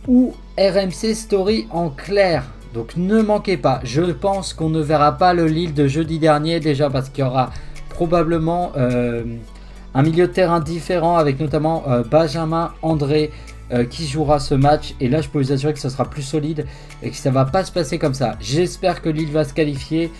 ou 0.07 0.33
RMC 0.57 1.13
Story 1.13 1.67
en 1.71 1.89
clair. 1.89 2.43
Donc 2.73 2.97
ne 2.97 3.21
manquez 3.21 3.57
pas, 3.57 3.79
je 3.83 4.01
pense 4.01 4.53
qu'on 4.53 4.69
ne 4.69 4.81
verra 4.81 5.17
pas 5.17 5.33
le 5.33 5.45
Lille 5.45 5.73
de 5.73 5.87
jeudi 5.87 6.19
dernier 6.19 6.59
déjà 6.59 6.89
parce 6.89 7.09
qu'il 7.09 7.23
y 7.23 7.27
aura 7.27 7.51
probablement 7.89 8.71
un 8.75 10.01
milieu 10.01 10.27
de 10.27 10.33
terrain 10.33 10.59
différent 10.59 11.17
avec 11.17 11.39
notamment 11.39 11.83
Benjamin 12.09 12.73
André 12.81 13.31
euh, 13.73 13.85
qui 13.85 14.05
jouera 14.05 14.39
ce 14.39 14.53
match. 14.53 14.93
Et 14.99 15.07
là, 15.07 15.21
je 15.21 15.29
peux 15.29 15.39
vous 15.39 15.51
assurer 15.51 15.73
que 15.73 15.79
ça 15.79 15.89
sera 15.89 16.07
plus 16.07 16.21
solide 16.21 16.65
et 17.01 17.09
que 17.09 17.15
ça 17.15 17.31
va 17.31 17.45
pas 17.45 17.63
se 17.63 17.71
passer 17.71 17.97
comme 17.97 18.13
ça. 18.13 18.35
J'espère 18.39 19.01
que 19.01 19.09
Lille 19.09 19.31
va 19.31 19.45
se 19.45 19.53
qualifier. 19.53 20.11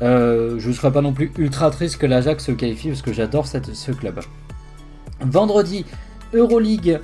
Euh, 0.00 0.58
je 0.58 0.68
ne 0.68 0.72
serai 0.72 0.90
pas 0.90 1.02
non 1.02 1.12
plus 1.12 1.30
ultra 1.36 1.70
triste 1.70 1.98
que 1.98 2.06
l'Ajax 2.06 2.44
se 2.44 2.52
qualifie 2.52 2.88
parce 2.88 3.02
que 3.02 3.12
j'adore 3.12 3.46
ce 3.46 3.92
club. 3.92 4.20
Vendredi, 5.20 5.84
Euroleague, 6.32 7.00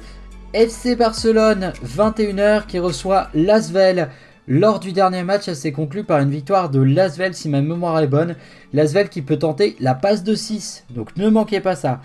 FC 0.53 0.97
Barcelone, 0.97 1.73
21h, 1.85 2.67
qui 2.67 2.79
reçoit 2.79 3.29
Lasvel. 3.35 4.09
Lors 4.49 4.81
du 4.81 4.93
dernier 4.93 5.23
match, 5.23 5.45
ça 5.45 5.55
s'est 5.55 5.71
conclu 5.71 6.03
par 6.03 6.19
une 6.19 6.31
victoire 6.31 6.71
de 6.71 6.81
Lasvel, 6.81 7.35
si 7.35 7.49
ma 7.49 7.61
mémoire 7.61 8.01
est 8.01 8.09
bonne. 8.09 8.35
Lasvel 8.73 9.09
qui 9.09 9.23
peut 9.23 9.39
tenter 9.39 9.77
la 9.79 9.95
passe 9.95 10.25
de 10.25 10.35
6. 10.35 10.87
Donc 10.91 11.17
ne 11.17 11.29
manquez 11.29 11.61
pas 11.61 11.77
ça. 11.77 12.01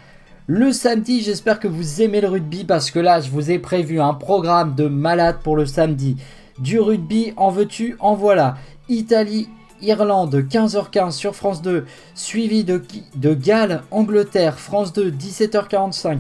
Le 0.47 0.71
samedi, 0.71 1.21
j'espère 1.21 1.59
que 1.59 1.67
vous 1.67 2.03
aimez 2.03 2.21
le 2.21 2.27
rugby 2.27 2.65
parce 2.65 2.91
que 2.91 2.99
là, 2.99 3.19
je 3.19 3.31
vous 3.31 3.49
ai 3.49 3.57
prévu 3.57 3.99
un 3.99 4.13
programme 4.13 4.75
de 4.75 4.87
malade 4.87 5.37
pour 5.43 5.55
le 5.57 5.65
samedi. 5.65 6.17
Du 6.59 6.79
rugby, 6.79 7.33
en 7.35 7.49
veux-tu, 7.49 7.95
en 7.99 8.13
voilà. 8.13 8.55
Italie, 8.87 9.49
Irlande, 9.81 10.35
15h15 10.49 11.11
sur 11.11 11.35
France 11.35 11.61
2, 11.61 11.85
suivi 12.13 12.63
de, 12.63 13.33
Galles, 13.33 13.83
Angleterre, 13.91 14.59
France 14.59 14.93
2, 14.93 15.11
17h45. 15.11 16.19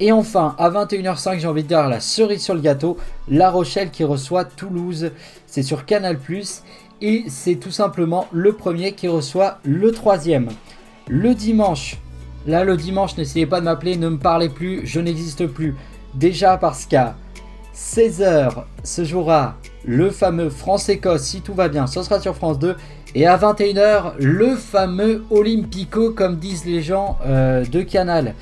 Et 0.00 0.12
enfin, 0.12 0.54
à 0.58 0.70
21h05, 0.70 1.38
j'ai 1.38 1.46
envie 1.46 1.62
de 1.62 1.68
dire 1.68 1.88
la 1.88 2.00
cerise 2.00 2.42
sur 2.42 2.54
le 2.54 2.60
gâteau, 2.60 2.96
La 3.28 3.50
Rochelle 3.50 3.90
qui 3.90 4.04
reçoit 4.04 4.44
Toulouse. 4.44 5.12
C'est 5.46 5.62
sur 5.62 5.86
Canal⁇ 5.86 6.18
et 7.00 7.24
c'est 7.28 7.56
tout 7.56 7.70
simplement 7.70 8.26
le 8.32 8.52
premier 8.52 8.92
qui 8.92 9.08
reçoit 9.08 9.58
le 9.64 9.92
troisième. 9.92 10.48
Le 11.08 11.34
dimanche, 11.34 11.98
Là, 12.46 12.62
le 12.62 12.76
dimanche, 12.76 13.16
n'essayez 13.16 13.46
pas 13.46 13.60
de 13.60 13.64
m'appeler, 13.64 13.96
ne 13.96 14.10
me 14.10 14.18
parlez 14.18 14.50
plus, 14.50 14.86
je 14.86 15.00
n'existe 15.00 15.46
plus. 15.46 15.74
Déjà 16.12 16.58
parce 16.58 16.84
qu'à 16.84 17.16
16h 17.74 18.64
se 18.82 19.04
jouera 19.04 19.56
le 19.84 20.10
fameux 20.10 20.48
France-Écosse, 20.48 21.22
si 21.22 21.40
tout 21.40 21.54
va 21.54 21.68
bien, 21.68 21.86
ce 21.86 22.02
sera 22.02 22.20
sur 22.20 22.34
France 22.34 22.58
2. 22.58 22.76
Et 23.16 23.26
à 23.26 23.36
21h, 23.36 24.14
le 24.18 24.56
fameux 24.56 25.24
Olympico, 25.30 26.10
comme 26.10 26.36
disent 26.36 26.64
les 26.64 26.82
gens 26.82 27.18
euh, 27.26 27.64
de 27.64 27.82
Canal. 27.82 28.34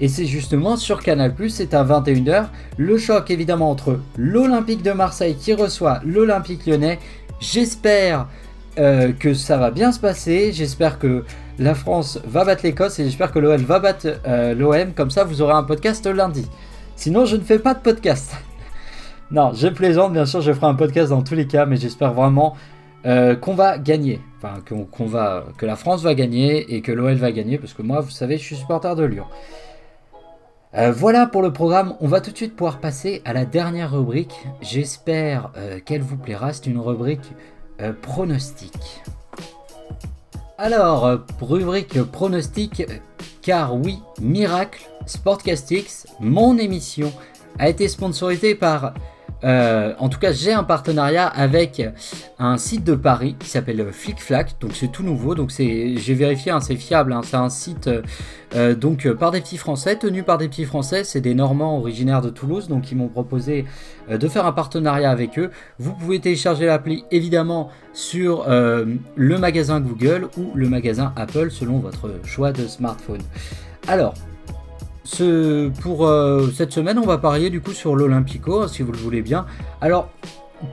Et 0.00 0.08
c'est 0.08 0.26
justement 0.26 0.76
sur 0.76 1.02
Canal, 1.02 1.34
c'est 1.48 1.74
à 1.74 1.84
21h. 1.84 2.46
Le 2.76 2.98
choc 2.98 3.30
évidemment 3.30 3.70
entre 3.70 4.00
l'Olympique 4.16 4.82
de 4.82 4.92
Marseille 4.92 5.36
qui 5.36 5.54
reçoit 5.54 6.00
l'Olympique 6.04 6.66
lyonnais. 6.66 6.98
J'espère 7.40 8.28
euh, 8.78 9.12
que 9.12 9.34
ça 9.34 9.58
va 9.58 9.70
bien 9.70 9.92
se 9.92 10.00
passer. 10.00 10.52
J'espère 10.52 10.98
que 10.98 11.24
la 11.58 11.74
France 11.74 12.20
va 12.26 12.44
battre 12.44 12.64
l'Écosse 12.64 12.98
et 12.98 13.04
j'espère 13.04 13.32
que 13.32 13.38
l'OL 13.38 13.60
va 13.60 13.78
battre 13.78 14.06
euh, 14.26 14.54
l'OM. 14.54 14.92
Comme 14.92 15.10
ça, 15.10 15.24
vous 15.24 15.42
aurez 15.42 15.54
un 15.54 15.62
podcast 15.62 16.06
lundi. 16.06 16.46
Sinon, 16.96 17.24
je 17.24 17.36
ne 17.36 17.42
fais 17.42 17.58
pas 17.58 17.74
de 17.74 17.80
podcast. 17.80 18.32
Non, 19.32 19.52
je 19.54 19.68
plaisante, 19.68 20.12
bien 20.12 20.26
sûr, 20.26 20.40
je 20.40 20.52
ferai 20.52 20.66
un 20.66 20.74
podcast 20.74 21.10
dans 21.10 21.22
tous 21.22 21.34
les 21.34 21.46
cas, 21.46 21.66
mais 21.66 21.76
j'espère 21.76 22.12
vraiment 22.12 22.54
euh, 23.06 23.34
qu'on 23.34 23.54
va 23.54 23.78
gagner. 23.78 24.20
Enfin, 24.36 24.60
qu'on 24.68 25.06
va, 25.06 25.44
que 25.58 25.66
la 25.66 25.76
France 25.76 26.02
va 26.02 26.14
gagner 26.14 26.74
et 26.74 26.82
que 26.82 26.92
l'OL 26.92 27.14
va 27.14 27.32
gagner, 27.32 27.58
parce 27.58 27.72
que 27.72 27.82
moi, 27.82 28.00
vous 28.00 28.10
savez, 28.10 28.38
je 28.38 28.44
suis 28.44 28.56
supporter 28.56 28.94
de 28.94 29.04
Lyon. 29.04 29.24
Euh, 30.74 30.92
voilà 30.92 31.26
pour 31.26 31.42
le 31.42 31.52
programme, 31.52 31.94
on 32.00 32.08
va 32.08 32.20
tout 32.20 32.30
de 32.30 32.36
suite 32.36 32.56
pouvoir 32.56 32.78
passer 32.78 33.22
à 33.24 33.32
la 33.32 33.44
dernière 33.44 33.92
rubrique. 33.92 34.46
J'espère 34.60 35.50
qu'elle 35.84 36.02
vous 36.02 36.16
plaira, 36.16 36.52
c'est 36.52 36.66
une 36.66 36.78
rubrique 36.78 37.32
pronostic. 38.02 39.02
Alors, 40.58 41.06
euh, 41.06 41.16
rubrique 41.40 42.00
pronostic, 42.04 42.84
car 43.40 43.74
oui, 43.74 43.98
Miracle 44.20 44.88
Sportcastix, 45.06 46.06
mon 46.20 46.56
émission, 46.56 47.12
a 47.58 47.68
été 47.68 47.88
sponsorisée 47.88 48.54
par 48.54 48.94
euh, 49.44 49.94
en 49.98 50.08
tout 50.08 50.18
cas, 50.18 50.32
j'ai 50.32 50.52
un 50.52 50.64
partenariat 50.64 51.26
avec 51.26 51.82
un 52.38 52.56
site 52.58 52.84
de 52.84 52.94
Paris 52.94 53.36
qui 53.38 53.48
s'appelle 53.48 53.92
FlickFlack. 53.92 54.56
Donc 54.60 54.72
c'est 54.74 54.90
tout 54.90 55.02
nouveau. 55.02 55.34
Donc 55.34 55.50
c'est, 55.50 55.96
j'ai 55.96 56.14
vérifié, 56.14 56.52
hein, 56.52 56.60
c'est 56.60 56.76
fiable. 56.76 57.12
Hein. 57.12 57.22
c'est 57.24 57.36
un 57.36 57.48
site 57.48 57.90
euh, 58.54 58.74
donc 58.74 59.10
par 59.12 59.30
des 59.30 59.40
petits 59.40 59.56
Français, 59.56 59.96
tenu 59.96 60.22
par 60.22 60.38
des 60.38 60.48
petits 60.48 60.64
Français. 60.64 61.04
C'est 61.04 61.20
des 61.20 61.34
Normands 61.34 61.78
originaires 61.78 62.22
de 62.22 62.30
Toulouse, 62.30 62.68
donc 62.68 62.90
ils 62.92 62.96
m'ont 62.96 63.08
proposé 63.08 63.64
euh, 64.10 64.18
de 64.18 64.28
faire 64.28 64.46
un 64.46 64.52
partenariat 64.52 65.10
avec 65.10 65.38
eux. 65.38 65.50
Vous 65.78 65.92
pouvez 65.92 66.20
télécharger 66.20 66.66
l'appli 66.66 67.04
évidemment 67.10 67.70
sur 67.92 68.46
le 68.48 69.38
magasin 69.38 69.80
Google 69.80 70.28
ou 70.38 70.50
le 70.54 70.68
magasin 70.68 71.12
Apple 71.16 71.50
selon 71.50 71.78
votre 71.78 72.10
choix 72.24 72.52
de 72.52 72.66
smartphone. 72.66 73.20
Alors, 73.86 74.14
pour 75.80 76.06
euh, 76.06 76.50
cette 76.54 76.72
semaine, 76.72 76.98
on 76.98 77.06
va 77.06 77.18
parier 77.18 77.50
du 77.50 77.60
coup 77.60 77.72
sur 77.72 77.96
l'Olympico, 77.96 78.68
si 78.68 78.82
vous 78.82 78.92
le 78.92 78.98
voulez 78.98 79.22
bien. 79.22 79.46
Alors, 79.80 80.08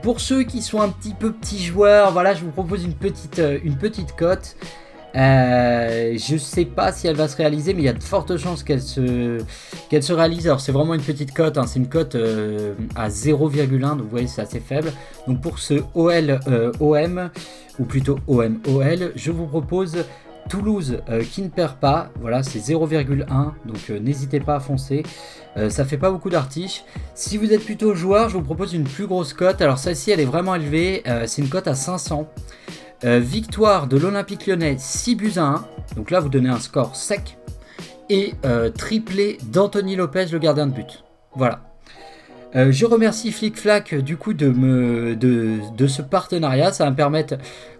pour 0.02 0.20
ceux 0.20 0.44
qui 0.44 0.62
sont 0.62 0.80
un 0.80 0.88
petit 0.88 1.14
peu 1.14 1.32
petits 1.32 1.62
joueurs, 1.62 2.12
voilà, 2.12 2.34
je 2.34 2.44
vous 2.44 2.52
propose 2.52 2.84
une 2.84 2.94
petite, 2.94 3.40
euh, 3.40 3.58
une 3.64 3.76
petite 3.76 4.14
cote. 4.14 4.56
Euh, 5.16 6.16
je 6.16 6.36
sais 6.36 6.64
pas 6.64 6.92
si 6.92 7.08
elle 7.08 7.16
va 7.16 7.26
se 7.26 7.36
réaliser, 7.36 7.74
mais 7.74 7.82
il 7.82 7.86
y 7.86 7.88
a 7.88 7.92
de 7.92 8.02
fortes 8.02 8.36
chances 8.36 8.62
qu'elle 8.62 8.80
se, 8.82 9.38
qu'elle 9.88 10.04
se 10.04 10.12
réalise. 10.12 10.46
Alors 10.46 10.60
c'est 10.60 10.70
vraiment 10.70 10.94
une 10.94 11.02
petite 11.02 11.34
cote, 11.34 11.58
hein. 11.58 11.66
c'est 11.66 11.80
une 11.80 11.88
cote 11.88 12.16
à 12.94 13.08
0,1, 13.08 13.80
donc 13.80 14.02
vous 14.02 14.08
voyez 14.08 14.28
c'est 14.28 14.42
assez 14.42 14.60
faible. 14.60 14.92
Donc 15.26 15.40
pour 15.40 15.58
ce 15.58 15.82
OL 15.96 16.38
OM, 16.78 17.30
ou 17.80 17.84
plutôt 17.84 18.20
OM 18.28 18.60
OL, 18.68 19.10
je 19.16 19.32
vous 19.32 19.46
propose 19.46 20.04
Toulouse 20.50 20.98
euh, 21.08 21.22
qui 21.22 21.42
ne 21.42 21.48
perd 21.48 21.76
pas, 21.76 22.10
voilà, 22.20 22.42
c'est 22.42 22.58
0,1, 22.58 23.24
donc 23.64 23.78
euh, 23.88 24.00
n'hésitez 24.00 24.40
pas 24.40 24.56
à 24.56 24.60
foncer. 24.60 25.04
Euh, 25.56 25.70
ça 25.70 25.84
fait 25.84 25.96
pas 25.96 26.10
beaucoup 26.10 26.28
d'artiches. 26.28 26.84
Si 27.14 27.38
vous 27.38 27.52
êtes 27.52 27.64
plutôt 27.64 27.94
joueur, 27.94 28.28
je 28.28 28.34
vous 28.34 28.42
propose 28.42 28.74
une 28.74 28.84
plus 28.84 29.06
grosse 29.06 29.32
cote. 29.32 29.62
Alors 29.62 29.78
celle-ci, 29.78 30.10
elle 30.10 30.20
est 30.20 30.26
vraiment 30.26 30.54
élevée, 30.54 31.04
c'est 31.26 31.40
une 31.40 31.48
cote 31.48 31.68
à 31.68 31.74
500. 31.74 32.28
victoire 33.04 33.86
de 33.86 33.96
l'Olympique 33.96 34.46
lyonnais 34.46 34.76
6 34.78 35.14
buts 35.14 35.32
à 35.36 35.44
1, 35.44 35.64
donc 35.96 36.10
là 36.10 36.20
vous 36.20 36.28
donnez 36.28 36.50
un 36.50 36.60
score 36.60 36.96
sec. 36.96 37.38
Et 38.08 38.34
triplé 38.76 39.38
d'Anthony 39.44 39.96
Lopez, 39.96 40.26
le 40.26 40.38
gardien 40.38 40.66
de 40.66 40.72
but. 40.72 41.04
Voilà. 41.34 41.69
Euh, 42.56 42.72
je 42.72 42.84
remercie 42.84 43.30
FlickFlack 43.30 43.94
du 43.94 44.16
coup 44.16 44.34
de, 44.34 45.16
ce 45.86 46.02
partenariat. 46.02 46.72
Ça 46.72 46.84
va 46.84 46.90
me 46.90 46.96
permettre 46.96 47.36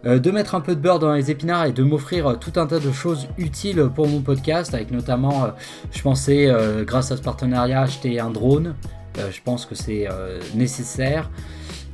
euh, 0.06 0.18
de 0.18 0.30
mettre 0.30 0.54
un 0.54 0.60
peu 0.60 0.74
de 0.74 0.80
beurre 0.80 0.98
dans 0.98 1.12
les 1.12 1.30
épinards 1.30 1.66
et 1.66 1.72
de 1.72 1.82
m'offrir 1.82 2.38
tout 2.38 2.52
un 2.56 2.66
tas 2.66 2.78
de 2.78 2.92
choses 2.92 3.28
utiles 3.38 3.88
pour 3.94 4.06
mon 4.06 4.20
podcast. 4.20 4.72
Avec 4.74 4.90
notamment, 4.90 5.44
euh, 5.44 5.48
je 5.90 6.02
pensais, 6.02 6.48
grâce 6.82 7.10
à 7.10 7.16
ce 7.16 7.22
partenariat, 7.22 7.82
acheter 7.82 8.20
un 8.20 8.30
drone. 8.30 8.74
je 9.16 9.40
pense 9.44 9.66
que 9.66 9.74
c'est 9.74 10.08
nécessaire. 10.54 11.30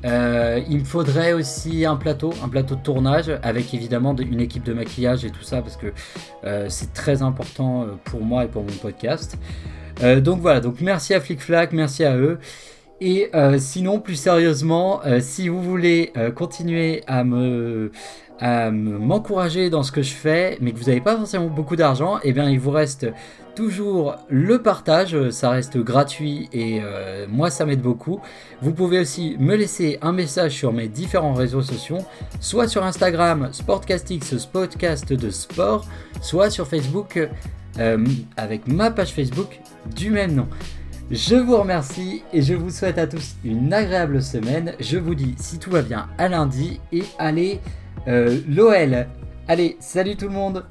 Euh, 0.04 0.60
il 0.68 0.80
me 0.80 0.84
faudrait 0.84 1.32
aussi 1.32 1.84
un 1.84 1.96
plateau, 1.96 2.32
un 2.44 2.48
plateau 2.48 2.76
de 2.76 2.80
tournage 2.80 3.30
avec 3.42 3.72
évidemment 3.74 4.14
une 4.16 4.40
équipe 4.40 4.62
de 4.62 4.72
maquillage 4.72 5.24
et 5.24 5.30
tout 5.30 5.42
ça 5.42 5.62
parce 5.62 5.76
que 5.76 5.92
euh, 6.44 6.66
c'est 6.68 6.92
très 6.92 7.22
important 7.22 7.82
euh, 7.82 7.86
pour 8.04 8.20
moi 8.20 8.44
et 8.44 8.48
pour 8.48 8.62
mon 8.62 8.72
podcast. 8.72 9.38
Donc 10.20 10.40
voilà, 10.40 10.60
donc 10.60 10.80
merci 10.80 11.14
à 11.14 11.20
FlickFlack, 11.20 11.72
merci 11.72 12.04
à 12.04 12.16
eux. 12.16 12.38
Et 13.00 13.30
sinon, 13.58 14.00
plus 14.00 14.16
sérieusement, 14.16 15.00
si 15.20 15.48
vous 15.48 15.62
voulez 15.62 16.12
continuer 16.34 17.02
à 17.06 17.24
me 17.24 17.90
m'encourager 18.42 19.70
dans 19.70 19.82
ce 19.82 19.92
que 19.92 20.02
je 20.02 20.12
fais, 20.12 20.58
mais 20.60 20.72
que 20.72 20.78
vous 20.78 20.86
n'avez 20.86 21.00
pas 21.00 21.16
forcément 21.16 21.46
beaucoup 21.46 21.76
d'argent, 21.76 22.18
eh 22.22 22.32
bien 22.32 22.50
il 22.50 22.60
vous 22.60 22.70
reste 22.70 23.06
toujours 23.54 24.16
le 24.28 24.60
partage, 24.60 25.30
ça 25.30 25.48
reste 25.48 25.78
gratuit 25.78 26.48
et 26.52 26.80
euh, 26.82 27.26
moi 27.28 27.50
ça 27.50 27.64
m'aide 27.64 27.80
beaucoup. 27.80 28.20
Vous 28.60 28.72
pouvez 28.72 29.00
aussi 29.00 29.36
me 29.38 29.56
laisser 29.56 29.98
un 30.02 30.12
message 30.12 30.52
sur 30.52 30.72
mes 30.74 30.88
différents 30.88 31.32
réseaux 31.32 31.62
sociaux, 31.62 31.98
soit 32.40 32.68
sur 32.68 32.84
Instagram 32.84 33.48
Sportcastix, 33.52 34.36
Sportcast 34.36 35.12
de 35.12 35.30
sport, 35.30 35.86
soit 36.20 36.50
sur 36.50 36.66
Facebook 36.68 37.18
euh, 37.78 38.04
avec 38.36 38.66
ma 38.66 38.90
page 38.90 39.12
Facebook 39.12 39.60
du 39.94 40.10
même 40.10 40.34
nom. 40.34 40.48
Je 41.10 41.36
vous 41.36 41.56
remercie 41.56 42.22
et 42.32 42.42
je 42.42 42.54
vous 42.54 42.70
souhaite 42.70 42.98
à 42.98 43.06
tous 43.06 43.36
une 43.44 43.72
agréable 43.72 44.20
semaine. 44.20 44.74
Je 44.80 44.98
vous 44.98 45.14
dis 45.14 45.34
si 45.38 45.58
tout 45.58 45.70
va 45.70 45.82
bien 45.82 46.08
à 46.18 46.28
lundi 46.28 46.80
et 46.92 47.04
allez 47.18 47.60
euh, 48.08 48.40
l'OL. 48.48 49.06
Allez, 49.46 49.76
salut 49.78 50.16
tout 50.16 50.26
le 50.26 50.34
monde 50.34 50.64